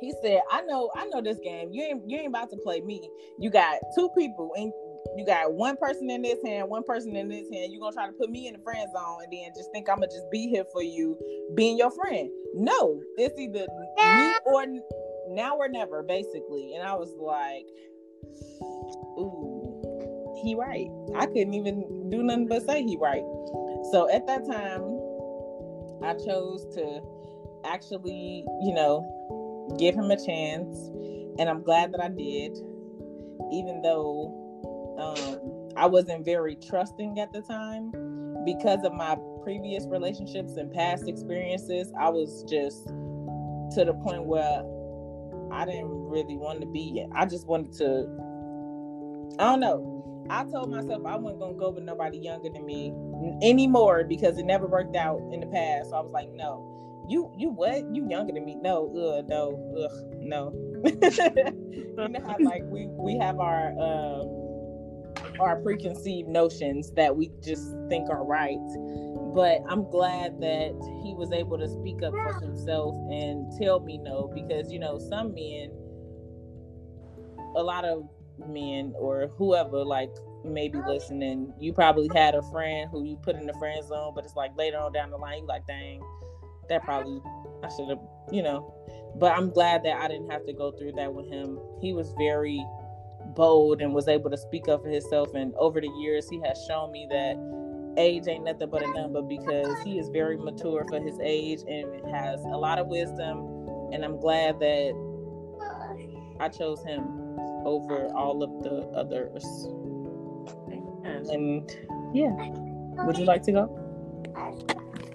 [0.00, 1.70] He said, "I know, I know this game.
[1.72, 3.10] You ain't, you ain't about to play me.
[3.38, 4.72] You got two people, and
[5.16, 7.72] you got one person in this hand, one person in this hand.
[7.72, 9.96] You're gonna try to put me in the friend zone, and then just think I'm
[9.96, 11.18] gonna just be here for you,
[11.54, 12.30] being your friend.
[12.54, 14.66] No, it's either me or
[15.28, 17.66] now or never, basically." And I was like,
[19.18, 20.88] "Ooh, he right.
[21.16, 23.24] I couldn't even do nothing but say he right."
[23.90, 24.82] So at that time,
[26.02, 27.00] I chose to
[27.64, 29.04] actually, you know,
[29.78, 30.76] give him a chance,
[31.38, 32.56] and I'm glad that I did,
[33.52, 34.37] even though
[34.98, 37.92] um, I wasn't very trusting at the time
[38.44, 41.92] because of my previous relationships and past experiences.
[41.98, 44.62] I was just to the point where
[45.52, 47.06] I didn't really want to be.
[47.14, 48.08] I just wanted to.
[49.38, 50.26] I don't know.
[50.30, 52.92] I told myself I wasn't gonna go with nobody younger than me
[53.42, 55.90] anymore because it never worked out in the past.
[55.90, 56.78] So I was like, no
[57.08, 57.84] you you what?
[57.94, 58.56] You younger than me?
[58.56, 59.90] No, ugh, no, ugh,
[60.20, 60.52] no.
[60.84, 64.24] you know how like we we have our uh,
[65.40, 68.58] our preconceived notions that we just think are right.
[69.34, 70.72] But I'm glad that
[71.04, 74.98] he was able to speak up for himself and tell me no because you know
[74.98, 75.70] some men,
[77.56, 78.08] a lot of
[78.48, 80.10] men or whoever like
[80.44, 84.24] maybe listening, you probably had a friend who you put in the friend zone, but
[84.24, 86.00] it's like later on down the line, you like, dang,
[86.68, 87.20] that probably
[87.62, 88.74] I should have, you know.
[89.16, 91.58] But I'm glad that I didn't have to go through that with him.
[91.80, 92.64] He was very
[93.34, 95.34] bold and was able to speak up for himself.
[95.34, 97.36] And over the years, he has shown me that
[97.96, 102.14] age ain't nothing but a number because he is very mature for his age and
[102.14, 103.38] has a lot of wisdom.
[103.92, 104.94] And I'm glad that
[106.40, 107.02] I chose him
[107.64, 109.44] over all of the others.
[111.30, 111.70] And
[112.14, 112.32] yeah,
[113.04, 113.84] would you like to go?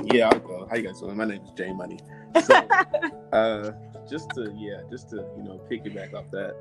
[0.04, 0.68] Yeah, I'll go.
[0.70, 1.16] How you guys doing?
[1.16, 2.00] My name is Jay Money.
[2.44, 2.56] So,
[3.34, 3.72] uh,
[4.10, 6.56] just to yeah, just to you know piggyback off that.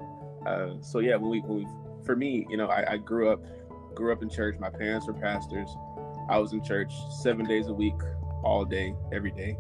[0.47, 1.67] Uh, so yeah, when we when we
[2.05, 3.45] for me, you know, I, I grew up
[3.95, 4.57] grew up in church.
[4.59, 5.69] My parents were pastors.
[6.29, 7.95] I was in church seven days a week,
[8.43, 9.57] all day, every day.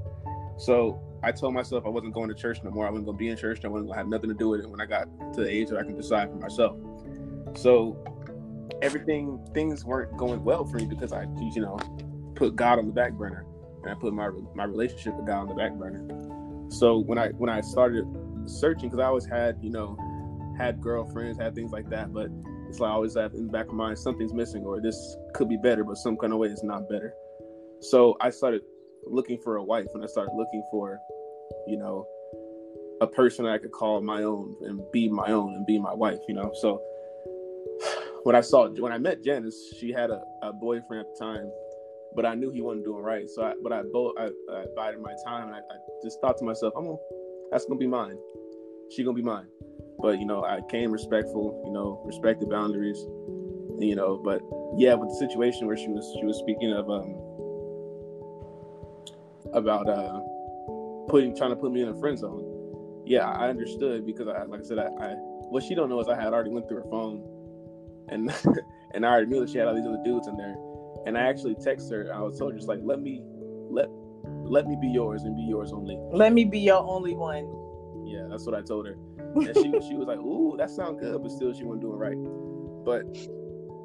[0.57, 2.87] So I told myself I wasn't going to church no more.
[2.87, 3.65] I wasn't going to be in church.
[3.65, 5.51] I wasn't going to have nothing to do with it when I got to the
[5.51, 6.77] age that I can decide for myself.
[7.55, 7.97] So
[8.81, 11.79] everything, things weren't going well for me because I, you know,
[12.35, 13.45] put God on the back burner
[13.83, 16.07] and I put my my relationship with God on the back burner.
[16.71, 18.07] So when I when I started
[18.47, 19.97] searching, because I always had you know
[20.57, 22.29] had girlfriends, had things like that, but
[22.69, 25.49] it's like always have in the back of my mind something's missing or this could
[25.49, 27.15] be better, but some kind of way it's not better.
[27.81, 28.63] So I started
[29.05, 30.99] looking for a wife, and I started looking for
[31.67, 32.07] you know
[33.01, 36.21] a person I could call my own and be my own and be my wife,
[36.29, 36.53] you know.
[36.61, 36.81] So
[38.23, 41.51] when I saw when I met Janice, she had a, a boyfriend at the time
[42.15, 43.29] but I knew he wasn't doing right.
[43.29, 46.39] So, I, but I both I, I bided my time, and I, I, just thought
[46.39, 46.97] to myself, I'm gonna,
[47.51, 48.19] that's gonna be mine.
[48.91, 49.47] She gonna be mine.
[50.03, 51.63] But you know, I came respectful.
[51.65, 52.99] You know, respected boundaries.
[53.79, 54.43] You know, but
[54.77, 57.15] yeah, with the situation where she was she was speaking of um
[59.55, 60.21] about uh
[61.09, 62.49] putting trying to put me in a friend zone.
[63.07, 65.15] Yeah, I understood because I like I said I, I
[65.51, 67.23] what she don't know is I had already went through her phone
[68.09, 68.31] and
[68.95, 70.57] and I already knew that she had all these other dudes in there
[71.07, 72.11] and I actually text her.
[72.15, 73.23] I was told just like, let me
[73.71, 73.89] let
[74.45, 75.99] let me be yours and be yours only.
[76.13, 77.45] Let me be your only one.
[78.07, 78.97] Yeah, that's what I told her.
[79.35, 82.17] And she she was like, ooh, that sounds good, but still she wasn't doing right.
[82.85, 83.05] But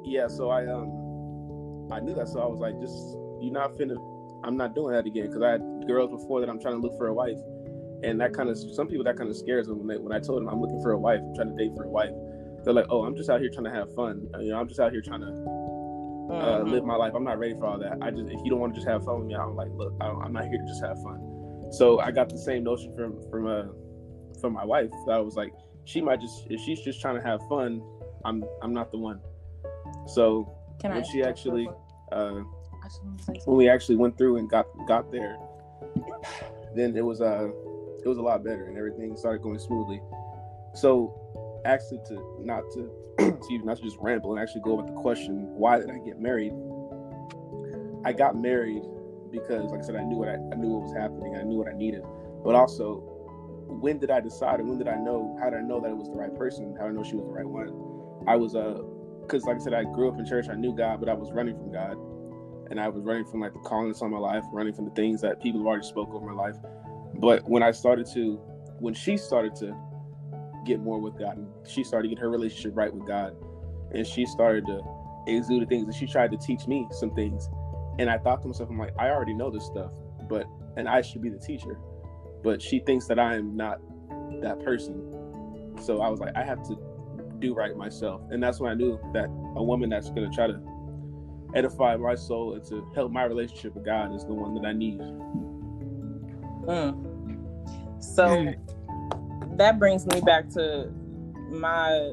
[0.04, 2.96] yeah, so I um I knew that, so I was like, just
[3.40, 3.96] you're not finna.
[4.44, 6.96] I'm not doing that again because I had girls before that I'm trying to look
[6.96, 7.38] for a wife,
[8.02, 10.20] and that kind of some people that kind of scares them when they, when I
[10.20, 12.12] told them I'm looking for a wife, I'm trying to date for a wife.
[12.64, 14.28] They're like, oh, I'm just out here trying to have fun.
[14.40, 16.70] You know, I'm just out here trying to uh, mm-hmm.
[16.70, 17.14] live my life.
[17.14, 17.98] I'm not ready for all that.
[18.02, 19.94] I just if you don't want to just have fun with me, I'm like, look,
[20.00, 21.24] I am not here to just have fun.
[21.70, 23.62] So I got the same notion from from uh
[24.40, 24.90] from my wife.
[25.06, 25.52] That I was like,
[25.84, 27.82] she might just if she's just trying to have fun,
[28.24, 29.20] I'm I'm not the one.
[30.06, 31.68] So Can when I she actually,
[32.12, 32.40] uh,
[33.44, 35.36] when we actually went through and got got there,
[36.74, 37.48] then it was uh
[38.04, 40.00] it was a lot better and everything started going smoothly.
[40.74, 41.14] So
[41.64, 45.48] actually to not to excuse not to just ramble and actually go with the question,
[45.54, 46.52] why did I get married?
[48.04, 48.82] I got married
[49.30, 51.56] because like I said, I knew what I, I knew what was happening, I knew
[51.56, 52.02] what I needed.
[52.44, 53.17] But also
[53.68, 55.96] when did I decide and when did I know how did I know that it
[55.96, 56.74] was the right person?
[56.78, 57.68] How did I know she was the right one?
[58.26, 58.82] I was uh
[59.22, 61.30] because like I said, I grew up in church, I knew God, but I was
[61.32, 61.96] running from God.
[62.70, 65.20] And I was running from like the callings on my life, running from the things
[65.20, 66.56] that people have already spoke over my life.
[67.14, 68.36] But when I started to,
[68.78, 69.76] when she started to
[70.64, 73.34] get more with God, and she started to get her relationship right with God,
[73.92, 74.82] and she started to
[75.26, 77.48] exude the things, and she tried to teach me some things.
[77.98, 79.90] And I thought to myself, I'm like, I already know this stuff,
[80.28, 80.46] but
[80.76, 81.78] and I should be the teacher,
[82.42, 83.80] but she thinks that I am not
[84.40, 84.94] that person.
[85.82, 86.76] So I was like, I have to
[87.38, 89.26] do right myself, and that's when I knew that
[89.56, 90.60] a woman that's gonna try to
[91.54, 94.72] edify my soul and to help my relationship with God is the one that I
[94.72, 95.00] need.
[96.68, 98.02] Mm.
[98.02, 98.52] So
[99.56, 100.90] that brings me back to
[101.50, 102.12] my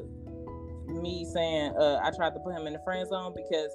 [0.86, 3.74] me saying uh, I tried to put him in the friend zone because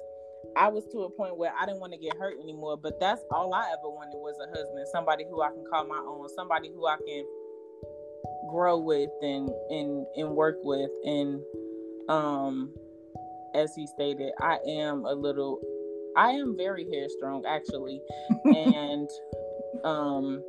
[0.56, 2.76] I was to a point where I didn't want to get hurt anymore.
[2.76, 5.98] But that's all I ever wanted was a husband, somebody who I can call my
[6.06, 7.24] own, somebody who I can
[8.50, 10.90] grow with and and and work with.
[11.04, 11.40] And
[12.08, 12.74] um,
[13.54, 15.60] as he stated, I am a little,
[16.16, 18.00] I am very headstrong actually,
[18.44, 19.08] and
[19.84, 20.42] um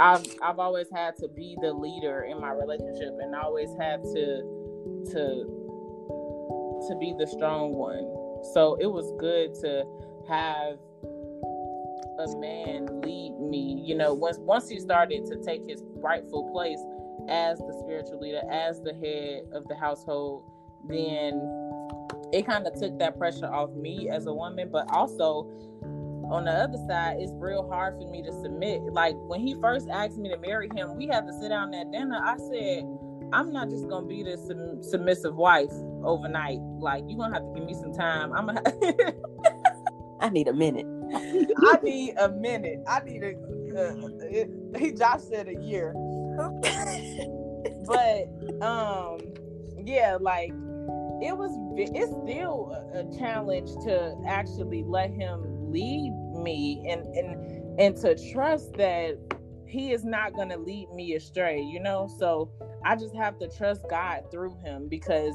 [0.00, 4.42] I've I've always had to be the leader in my relationship and always had to
[5.12, 5.66] to
[6.88, 8.04] to be the strong one.
[8.54, 9.84] So it was good to
[10.28, 10.78] have
[12.18, 13.82] a man lead me.
[13.84, 16.80] You know, once once he started to take his rightful place
[17.28, 20.44] as the spiritual leader, as the head of the household,
[20.88, 21.40] then
[22.32, 25.48] it kind of took that pressure off me as a woman, but also
[26.30, 28.82] on the other side, it's real hard for me to submit.
[28.92, 31.92] Like when he first asked me to marry him, we had to sit down at
[31.92, 32.20] dinner.
[32.22, 32.84] I said,
[33.32, 35.72] I'm not just gonna be this sub- submissive wife
[36.06, 36.58] overnight.
[36.78, 38.32] Like you're gonna have to give me some time.
[38.32, 38.62] I'm gonna.
[40.20, 40.86] I need a minute.
[41.14, 42.82] I need a minute.
[42.88, 43.34] I need a.
[43.76, 45.92] Uh, it, he Josh said a year.
[47.86, 48.28] but
[48.62, 49.18] um,
[49.84, 50.50] yeah, like
[51.22, 51.52] it was.
[51.76, 58.16] It's still a, a challenge to actually let him lead me and and and to
[58.32, 59.18] trust that
[59.66, 62.50] he is not going to lead me astray you know so
[62.84, 65.34] i just have to trust god through him because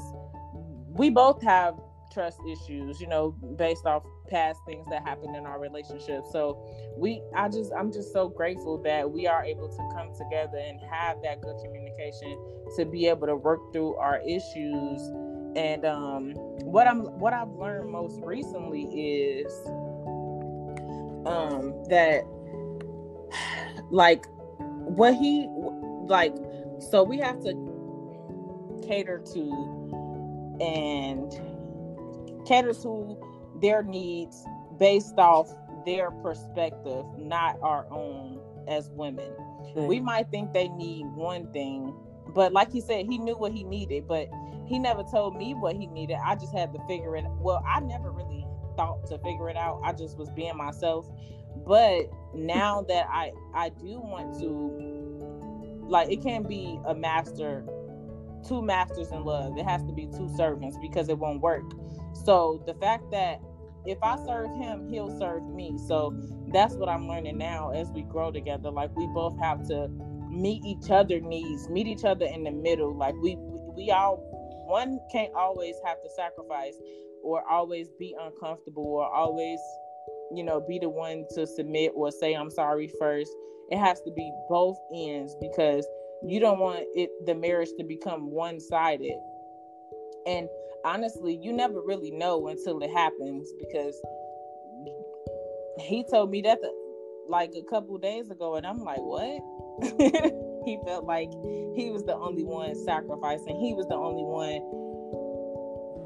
[0.94, 1.78] we both have
[2.12, 6.24] trust issues you know based off past things that happened in our relationship.
[6.30, 6.58] So
[6.96, 10.80] we i just i'm just so grateful that we are able to come together and
[10.90, 12.38] have that good communication
[12.76, 15.00] to be able to work through our issues.
[15.54, 16.30] And um
[16.64, 19.52] what i'm what i've learned most recently is
[21.26, 22.24] um that
[23.90, 24.24] like
[24.56, 25.46] what he
[26.06, 26.34] like
[26.90, 27.52] so we have to
[28.86, 30.01] cater to
[30.62, 33.18] and cater to
[33.60, 34.44] their needs
[34.78, 35.52] based off
[35.84, 39.86] their perspective not our own as women mm-hmm.
[39.86, 41.94] we might think they need one thing
[42.34, 44.28] but like he said he knew what he needed but
[44.66, 47.80] he never told me what he needed i just had to figure it well i
[47.80, 48.32] never really
[48.76, 49.80] thought to figure it out.
[49.84, 51.08] I just was being myself.
[51.66, 57.64] But now that I I do want to like it can't be a master
[58.46, 59.56] two masters in love.
[59.58, 61.64] It has to be two servants because it won't work.
[62.24, 63.40] So the fact that
[63.84, 65.76] if I serve him, he'll serve me.
[65.88, 66.14] So
[66.52, 68.70] that's what I'm learning now as we grow together.
[68.70, 69.88] Like we both have to
[70.30, 72.96] meet each other needs, meet each other in the middle.
[72.96, 73.36] Like we
[73.76, 74.16] we all
[74.66, 76.74] one can't always have to sacrifice
[77.22, 79.58] or always be uncomfortable or always
[80.34, 83.30] you know be the one to submit or say i'm sorry first
[83.70, 85.86] it has to be both ends because
[86.26, 89.18] you don't want it the marriage to become one-sided.
[90.26, 90.48] And
[90.84, 94.00] honestly you never really know until it happens because
[95.80, 96.72] he told me that the,
[97.28, 99.40] like a couple days ago and i'm like what?
[100.64, 101.28] He felt like
[101.74, 103.58] he was the only one sacrificing.
[103.58, 104.62] He was the only one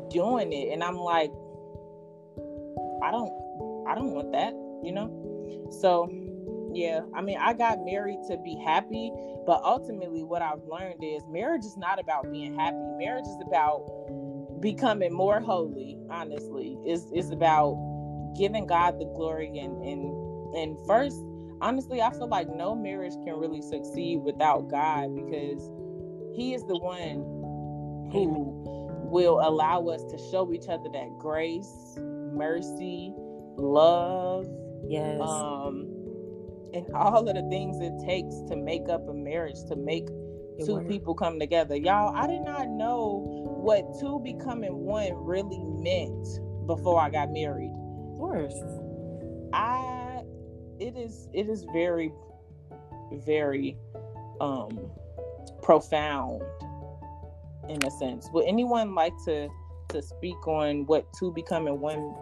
[0.08, 0.72] doing it.
[0.72, 1.30] And i'm like
[3.02, 3.32] i don't
[3.86, 5.10] i don't want that you know?
[5.80, 6.08] So
[6.76, 9.10] yeah i mean i got married to be happy
[9.46, 12.76] but ultimately what i've learned is marriage is not about being happy.
[12.98, 13.80] Marriage is about
[14.60, 16.78] becoming more holy honestly.
[16.84, 17.74] It's, it's about
[18.36, 21.16] giving god the glory and and and first
[21.60, 25.70] honestly i feel like no marriage can really succeed without god because
[26.34, 27.22] he is the one
[28.12, 28.52] who
[29.10, 33.12] will allow us to show each other that grace, mercy,
[33.56, 34.46] love,
[34.88, 35.20] Yes.
[35.20, 35.88] um,
[36.76, 40.08] and all of the things it takes to make up a marriage, to make
[40.58, 41.76] Your two people come together.
[41.76, 46.26] Y'all, I did not know what two becoming one really meant
[46.66, 47.72] before I got married.
[48.12, 48.54] Of course.
[49.52, 50.22] I
[50.78, 52.12] it is it is very
[53.24, 53.76] very
[54.40, 54.90] um
[55.62, 56.42] profound
[57.68, 58.28] in a sense.
[58.32, 59.48] Would anyone like to
[59.90, 62.14] to speak on what two becoming one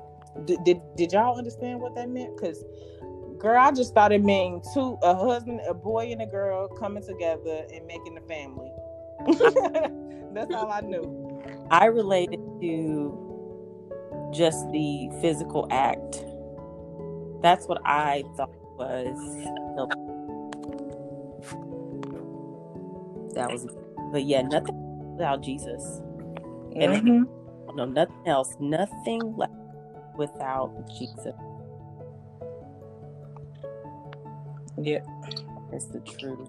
[0.45, 2.37] did did, did y'all understand what that meant?
[2.39, 2.63] Cuz
[3.45, 7.05] girl, I just thought it meant two a husband, a boy and a girl coming
[7.05, 8.71] together and making a family.
[10.35, 11.67] That's all I knew.
[11.71, 13.35] I related to
[14.33, 16.25] just the physical act.
[17.43, 19.19] That's what I thought was
[23.35, 23.67] that was
[24.13, 26.03] but yeah, nothing without Jesus.
[26.77, 27.29] And Mhm.
[27.77, 28.57] no nothing else.
[28.59, 29.53] Nothing left
[30.17, 31.35] without Jesus.
[34.79, 35.01] Yeah.
[35.73, 36.49] It's the truth.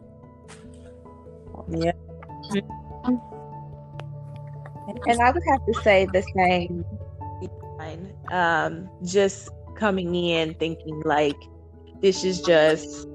[1.69, 1.91] Yeah.
[5.07, 6.85] And I would have to say the same.
[8.31, 11.35] Um, just coming in thinking like
[12.01, 13.07] this is just,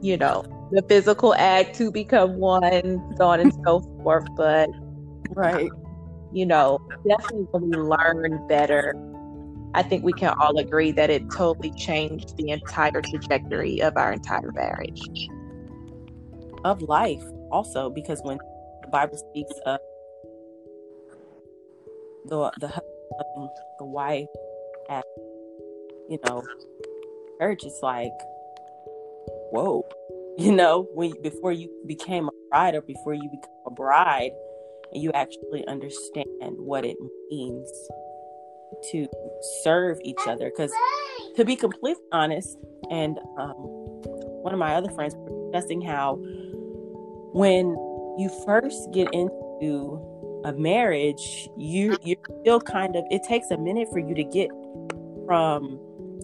[0.00, 4.26] you know, the physical act to become one, so on and so forth.
[4.36, 4.68] But
[5.30, 5.70] Right.
[6.32, 8.94] you know, definitely when we learn better,
[9.74, 14.12] I think we can all agree that it totally changed the entire trajectory of our
[14.12, 15.00] entire marriage.
[16.64, 18.38] Of life also, because when
[18.82, 19.80] the Bible speaks of
[22.26, 23.48] the the loving
[23.78, 24.28] the wife
[24.88, 25.02] as
[26.08, 26.42] you know,
[27.40, 28.12] church is like
[29.50, 29.84] whoa.
[30.36, 34.32] You know, when before you became a bride or before you become a bride
[34.92, 36.26] and you actually understand
[36.58, 36.96] what it
[37.30, 37.70] means
[38.90, 39.08] to
[39.62, 40.72] serve each other because
[41.36, 42.56] to be completely honest
[42.90, 43.54] and um,
[44.42, 46.16] one of my other friends were discussing how
[47.32, 47.76] when
[48.18, 50.00] you first get into
[50.44, 54.50] a marriage you you're still kind of it takes a minute for you to get
[55.26, 55.78] from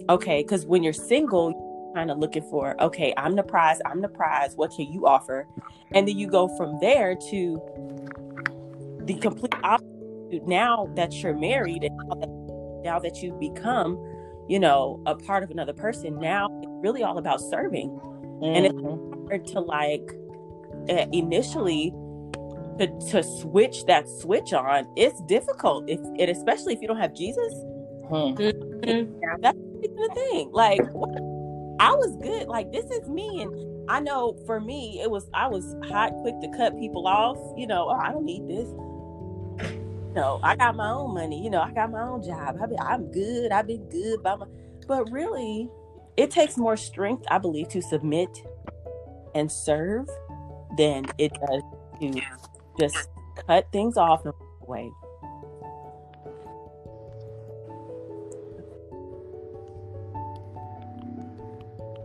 [0.09, 4.01] okay because when you're single you're kind of looking for okay i'm the prize i'm
[4.03, 5.46] the prize what can you offer?
[5.92, 7.61] And then you go from there to
[9.05, 9.86] the complete opposite.
[10.46, 11.98] Now that you're married and
[12.82, 13.98] now that, you've become
[14.48, 17.98] you know a part of another person now it's really all about serving.
[18.42, 19.28] And it's Mhm.
[19.28, 20.12] hard to like
[20.88, 21.92] uh, initially
[22.78, 24.86] to, to switch that switch on.
[24.96, 27.54] It's difficult if and especially if you don't have jesus.
[28.08, 28.34] Hmm.
[29.40, 30.50] that's the thing.
[30.52, 30.80] Like
[31.80, 32.48] i was good.
[32.48, 33.52] Like this is me and
[33.90, 37.66] i know for me it was i was hot quick to cut people off you
[37.66, 38.68] know oh i don't need this
[40.12, 42.56] no i got my own money you know i got my own job.
[42.61, 44.46] I been, i'm good i've been good by my
[44.86, 45.68] but really
[46.16, 48.28] it takes more strength i believe to submit
[49.34, 50.08] and serve
[50.76, 51.62] than it does
[52.00, 52.20] to
[52.78, 53.08] just
[53.46, 54.90] cut things off and walk away.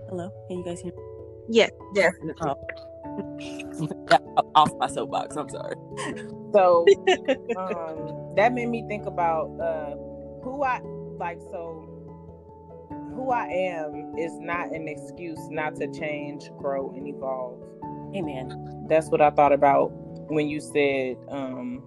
[0.10, 0.32] Hello?
[0.48, 1.04] Can you guys hear me?
[1.50, 2.34] Yes, definitely.
[2.42, 2.56] Oh.
[4.12, 4.18] Yeah,
[4.56, 5.76] off my soapbox i'm sorry
[6.56, 6.86] So
[7.58, 9.96] um, that made me think about uh,
[10.42, 10.80] who I
[11.20, 11.40] like.
[11.52, 11.90] So
[13.14, 17.62] who I am is not an excuse not to change, grow, and evolve.
[18.16, 19.92] amen That's what I thought about
[20.30, 21.84] when you said um,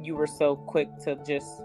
[0.00, 1.62] you were so quick to just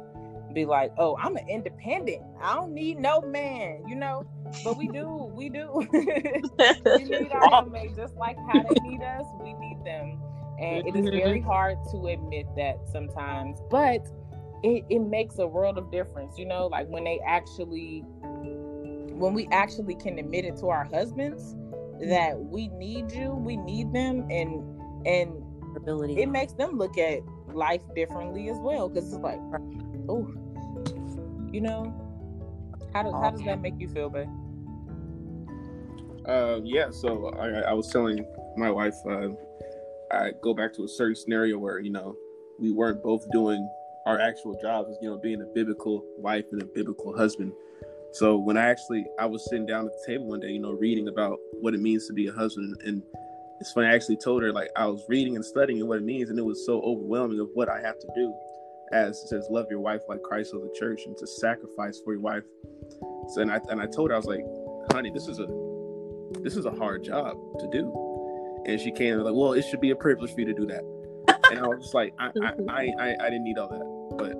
[0.53, 2.23] be like, "Oh, I'm an independent.
[2.41, 4.25] I don't need no man," you know.
[4.63, 5.87] But we do, we do.
[5.91, 9.25] we need our helpmate just like how they need us.
[9.41, 10.19] We need them,
[10.59, 13.59] and it is very hard to admit that sometimes.
[13.69, 14.07] But
[14.63, 16.67] it, it makes a world of difference, you know.
[16.67, 21.55] Like when they actually, when we actually can admit it to our husbands
[22.01, 24.63] that we need you, we need them, and
[25.07, 25.43] and
[25.75, 27.19] ability it makes them look at
[27.53, 29.39] life differently as well because it's like
[30.09, 30.27] oh
[31.51, 31.93] you know?
[32.93, 34.27] How does how does that make you feel babe?
[36.27, 39.29] Uh, yeah, so I, I was telling my wife, uh,
[40.11, 42.15] I go back to a certain scenario where you know
[42.59, 43.67] we weren't both doing
[44.05, 47.53] our actual jobs, you know, being a biblical wife and a biblical husband.
[48.11, 50.71] So when I actually I was sitting down at the table one day, you know,
[50.71, 53.03] reading about what it means to be a husband, and
[53.59, 53.87] it's funny.
[53.87, 56.45] I actually told her like I was reading and studying what it means, and it
[56.45, 58.33] was so overwhelming of what I have to do.
[58.91, 62.13] As it says, love your wife like Christ loves the church, and to sacrifice for
[62.13, 62.43] your wife.
[63.29, 64.43] So and I and I told her I was like,
[64.91, 65.45] honey, this is a
[66.41, 68.08] this is a hard job to do.
[68.69, 70.53] And she came and was like, well, it should be a privilege for you to
[70.53, 70.83] do that.
[71.51, 73.83] And I was just like, I, I, I, I, I didn't need all that.
[74.17, 74.33] But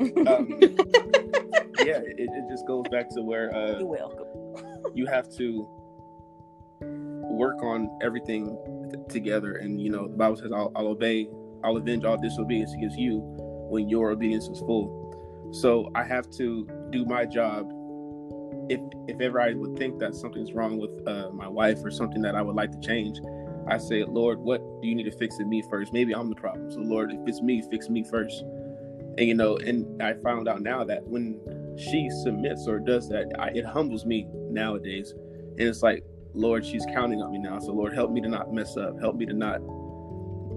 [0.00, 0.58] um,
[1.86, 4.26] yeah, it, it just goes back to where uh, You're welcome.
[4.94, 5.68] you have to
[6.80, 8.56] work on everything
[8.90, 9.56] t- together.
[9.56, 11.28] And you know, the Bible says, "I'll, I'll obey,
[11.64, 13.20] I'll avenge all disobedience against you
[13.70, 17.70] when your obedience is full." So I have to do my job.
[18.68, 22.22] If if ever I would think that something's wrong with uh, my wife or something
[22.22, 23.20] that I would like to change,
[23.68, 25.92] I say, Lord, what do you need to fix in me first?
[25.92, 26.70] Maybe I'm the problem.
[26.70, 28.42] So Lord, if it's me, fix me first.
[29.18, 31.40] And you know, and I found out now that when
[31.78, 35.12] she submits or does that, I, it humbles me nowadays.
[35.12, 36.04] And it's like,
[36.34, 37.58] Lord, she's counting on me now.
[37.58, 39.00] So Lord, help me to not mess up.
[39.00, 39.60] Help me to not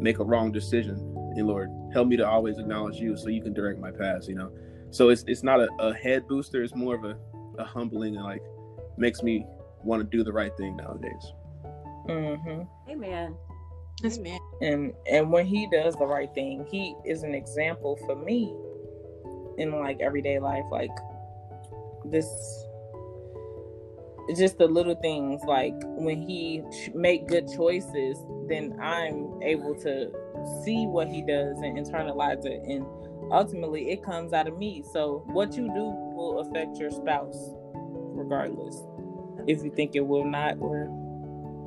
[0.01, 0.97] make a wrong decision.
[1.35, 4.35] And Lord, help me to always acknowledge you so you can direct my path, you
[4.35, 4.51] know.
[4.91, 7.15] So it's it's not a, a head booster, it's more of a,
[7.59, 8.43] a humbling and like
[8.97, 9.45] makes me
[9.83, 11.33] want to do the right thing nowadays.
[12.07, 13.35] hmm Amen.
[14.03, 14.39] Amen.
[14.61, 18.53] and and when he does the right thing he is an example for me
[19.57, 20.89] in like everyday life like
[22.05, 22.25] this
[24.37, 30.09] just the little things like when he ch- make good choices then i'm able to
[30.63, 32.85] see what he does and internalize it and
[33.31, 35.83] ultimately it comes out of me so what you do
[36.15, 37.51] will affect your spouse
[38.15, 38.75] regardless
[39.47, 40.87] if you think it will not or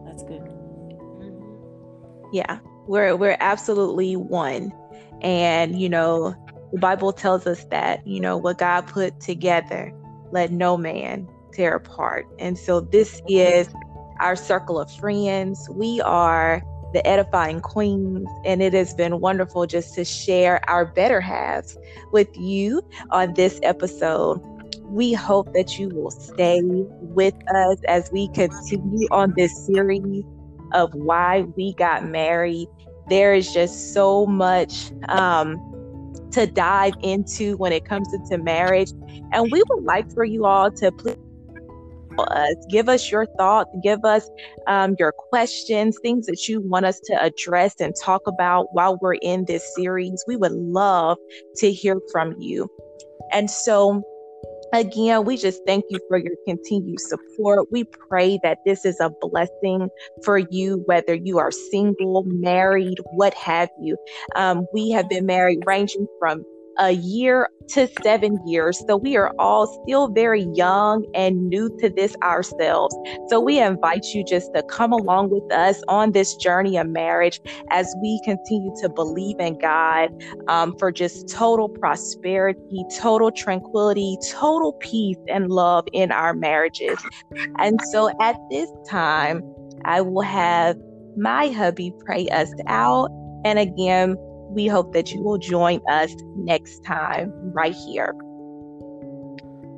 [0.07, 0.43] That's good.
[0.43, 2.29] Mm-hmm.
[2.33, 4.73] Yeah, we're we're absolutely one,
[5.21, 6.35] and you know
[6.73, 9.93] the Bible tells us that you know what God put together,
[10.31, 12.27] let no man tear apart.
[12.39, 13.69] And so this is
[14.21, 15.69] our circle of friends.
[15.71, 16.63] We are
[16.93, 21.77] the edifying queens, and it has been wonderful just to share our better halves
[22.13, 24.41] with you on this episode.
[24.85, 30.25] We hope that you will stay with us as we continue on this series
[30.73, 32.69] of why we got married.
[33.09, 35.57] There is just so much um,
[36.33, 38.91] to dive into when it comes into marriage.
[39.33, 41.17] And we would like for you all to please
[42.19, 44.29] us, give us your thoughts, give us
[44.67, 49.15] um, your questions, things that you want us to address and talk about while we're
[49.15, 50.25] in this series.
[50.27, 51.19] We would love
[51.57, 52.69] to hear from you.
[53.33, 54.03] And so,
[54.75, 57.71] Again, we just thank you for your continued support.
[57.71, 59.91] We pray that this is a blessing
[60.25, 63.99] for you, whether you are single, married, what have you.
[64.35, 66.43] Um, we have been married ranging from
[66.79, 68.83] a year to seven years.
[68.87, 72.95] So we are all still very young and new to this ourselves.
[73.29, 77.41] So we invite you just to come along with us on this journey of marriage
[77.71, 80.11] as we continue to believe in God
[80.49, 86.99] um, for just total prosperity, total tranquility, total peace and love in our marriages.
[87.59, 89.43] And so at this time,
[89.85, 90.77] I will have
[91.17, 93.09] my hubby pray us out.
[93.45, 94.17] And again,
[94.53, 98.15] we hope that you will join us next time right here.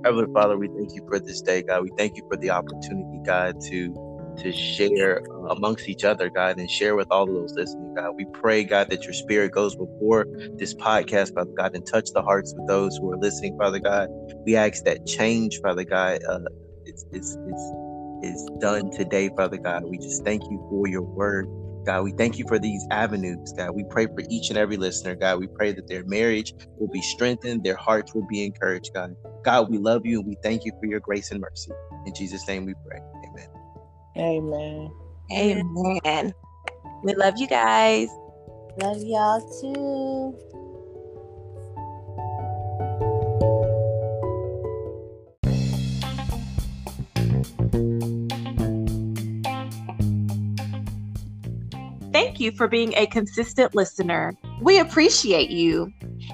[0.04, 1.82] Heavenly Father, we thank you for this day, God.
[1.82, 3.94] We thank you for the opportunity, God, to
[4.38, 8.14] to share amongst each other, God, and share with all of those listening, God.
[8.16, 10.26] We pray, God, that your spirit goes before
[10.58, 14.08] this podcast, Father God, and touch the hearts of those who are listening, Father God.
[14.44, 16.40] We ask that change, Father God, uh,
[16.84, 19.84] is, is, is, is done today, Father God.
[19.84, 21.46] We just thank you for your word.
[21.84, 23.72] God, we thank you for these avenues, God.
[23.74, 25.38] We pray for each and every listener, God.
[25.38, 29.14] We pray that their marriage will be strengthened, their hearts will be encouraged, God.
[29.44, 31.72] God, we love you and we thank you for your grace and mercy.
[32.06, 33.00] In Jesus' name we pray.
[34.16, 34.90] Amen.
[35.30, 35.64] amen
[36.06, 36.34] Amen.
[37.02, 38.08] We love you guys.
[38.80, 40.63] Love y'all too.
[52.44, 54.34] You for being a consistent listener.
[54.60, 55.90] We appreciate you.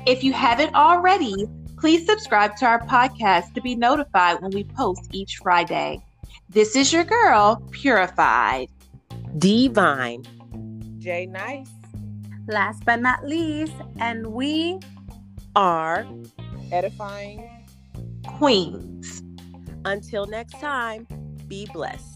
[0.07, 1.47] If you haven't already,
[1.79, 6.01] please subscribe to our podcast to be notified when we post each Friday.
[6.49, 8.69] This is your girl, Purafide.
[9.39, 10.27] Di-Vayn.
[10.99, 11.71] jay nice
[12.49, 14.81] LasButNotLeast, and we
[15.55, 16.05] Are
[16.73, 17.49] edifying
[18.27, 19.23] Queens.
[19.85, 21.07] until next time,
[21.47, 22.10] be blessed.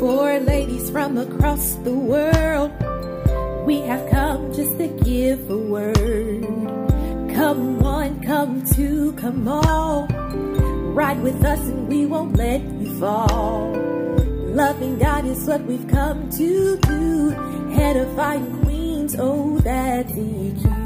[0.00, 2.72] Four ladies from across the world,
[3.66, 6.42] we have come just to give a word.
[7.34, 10.06] Come one, come two, come all.
[10.94, 13.74] Ride with us and we won't let you fall.
[14.56, 17.32] Loving God is what we've come to do.
[17.78, 20.79] Edifying queens, oh, that's the.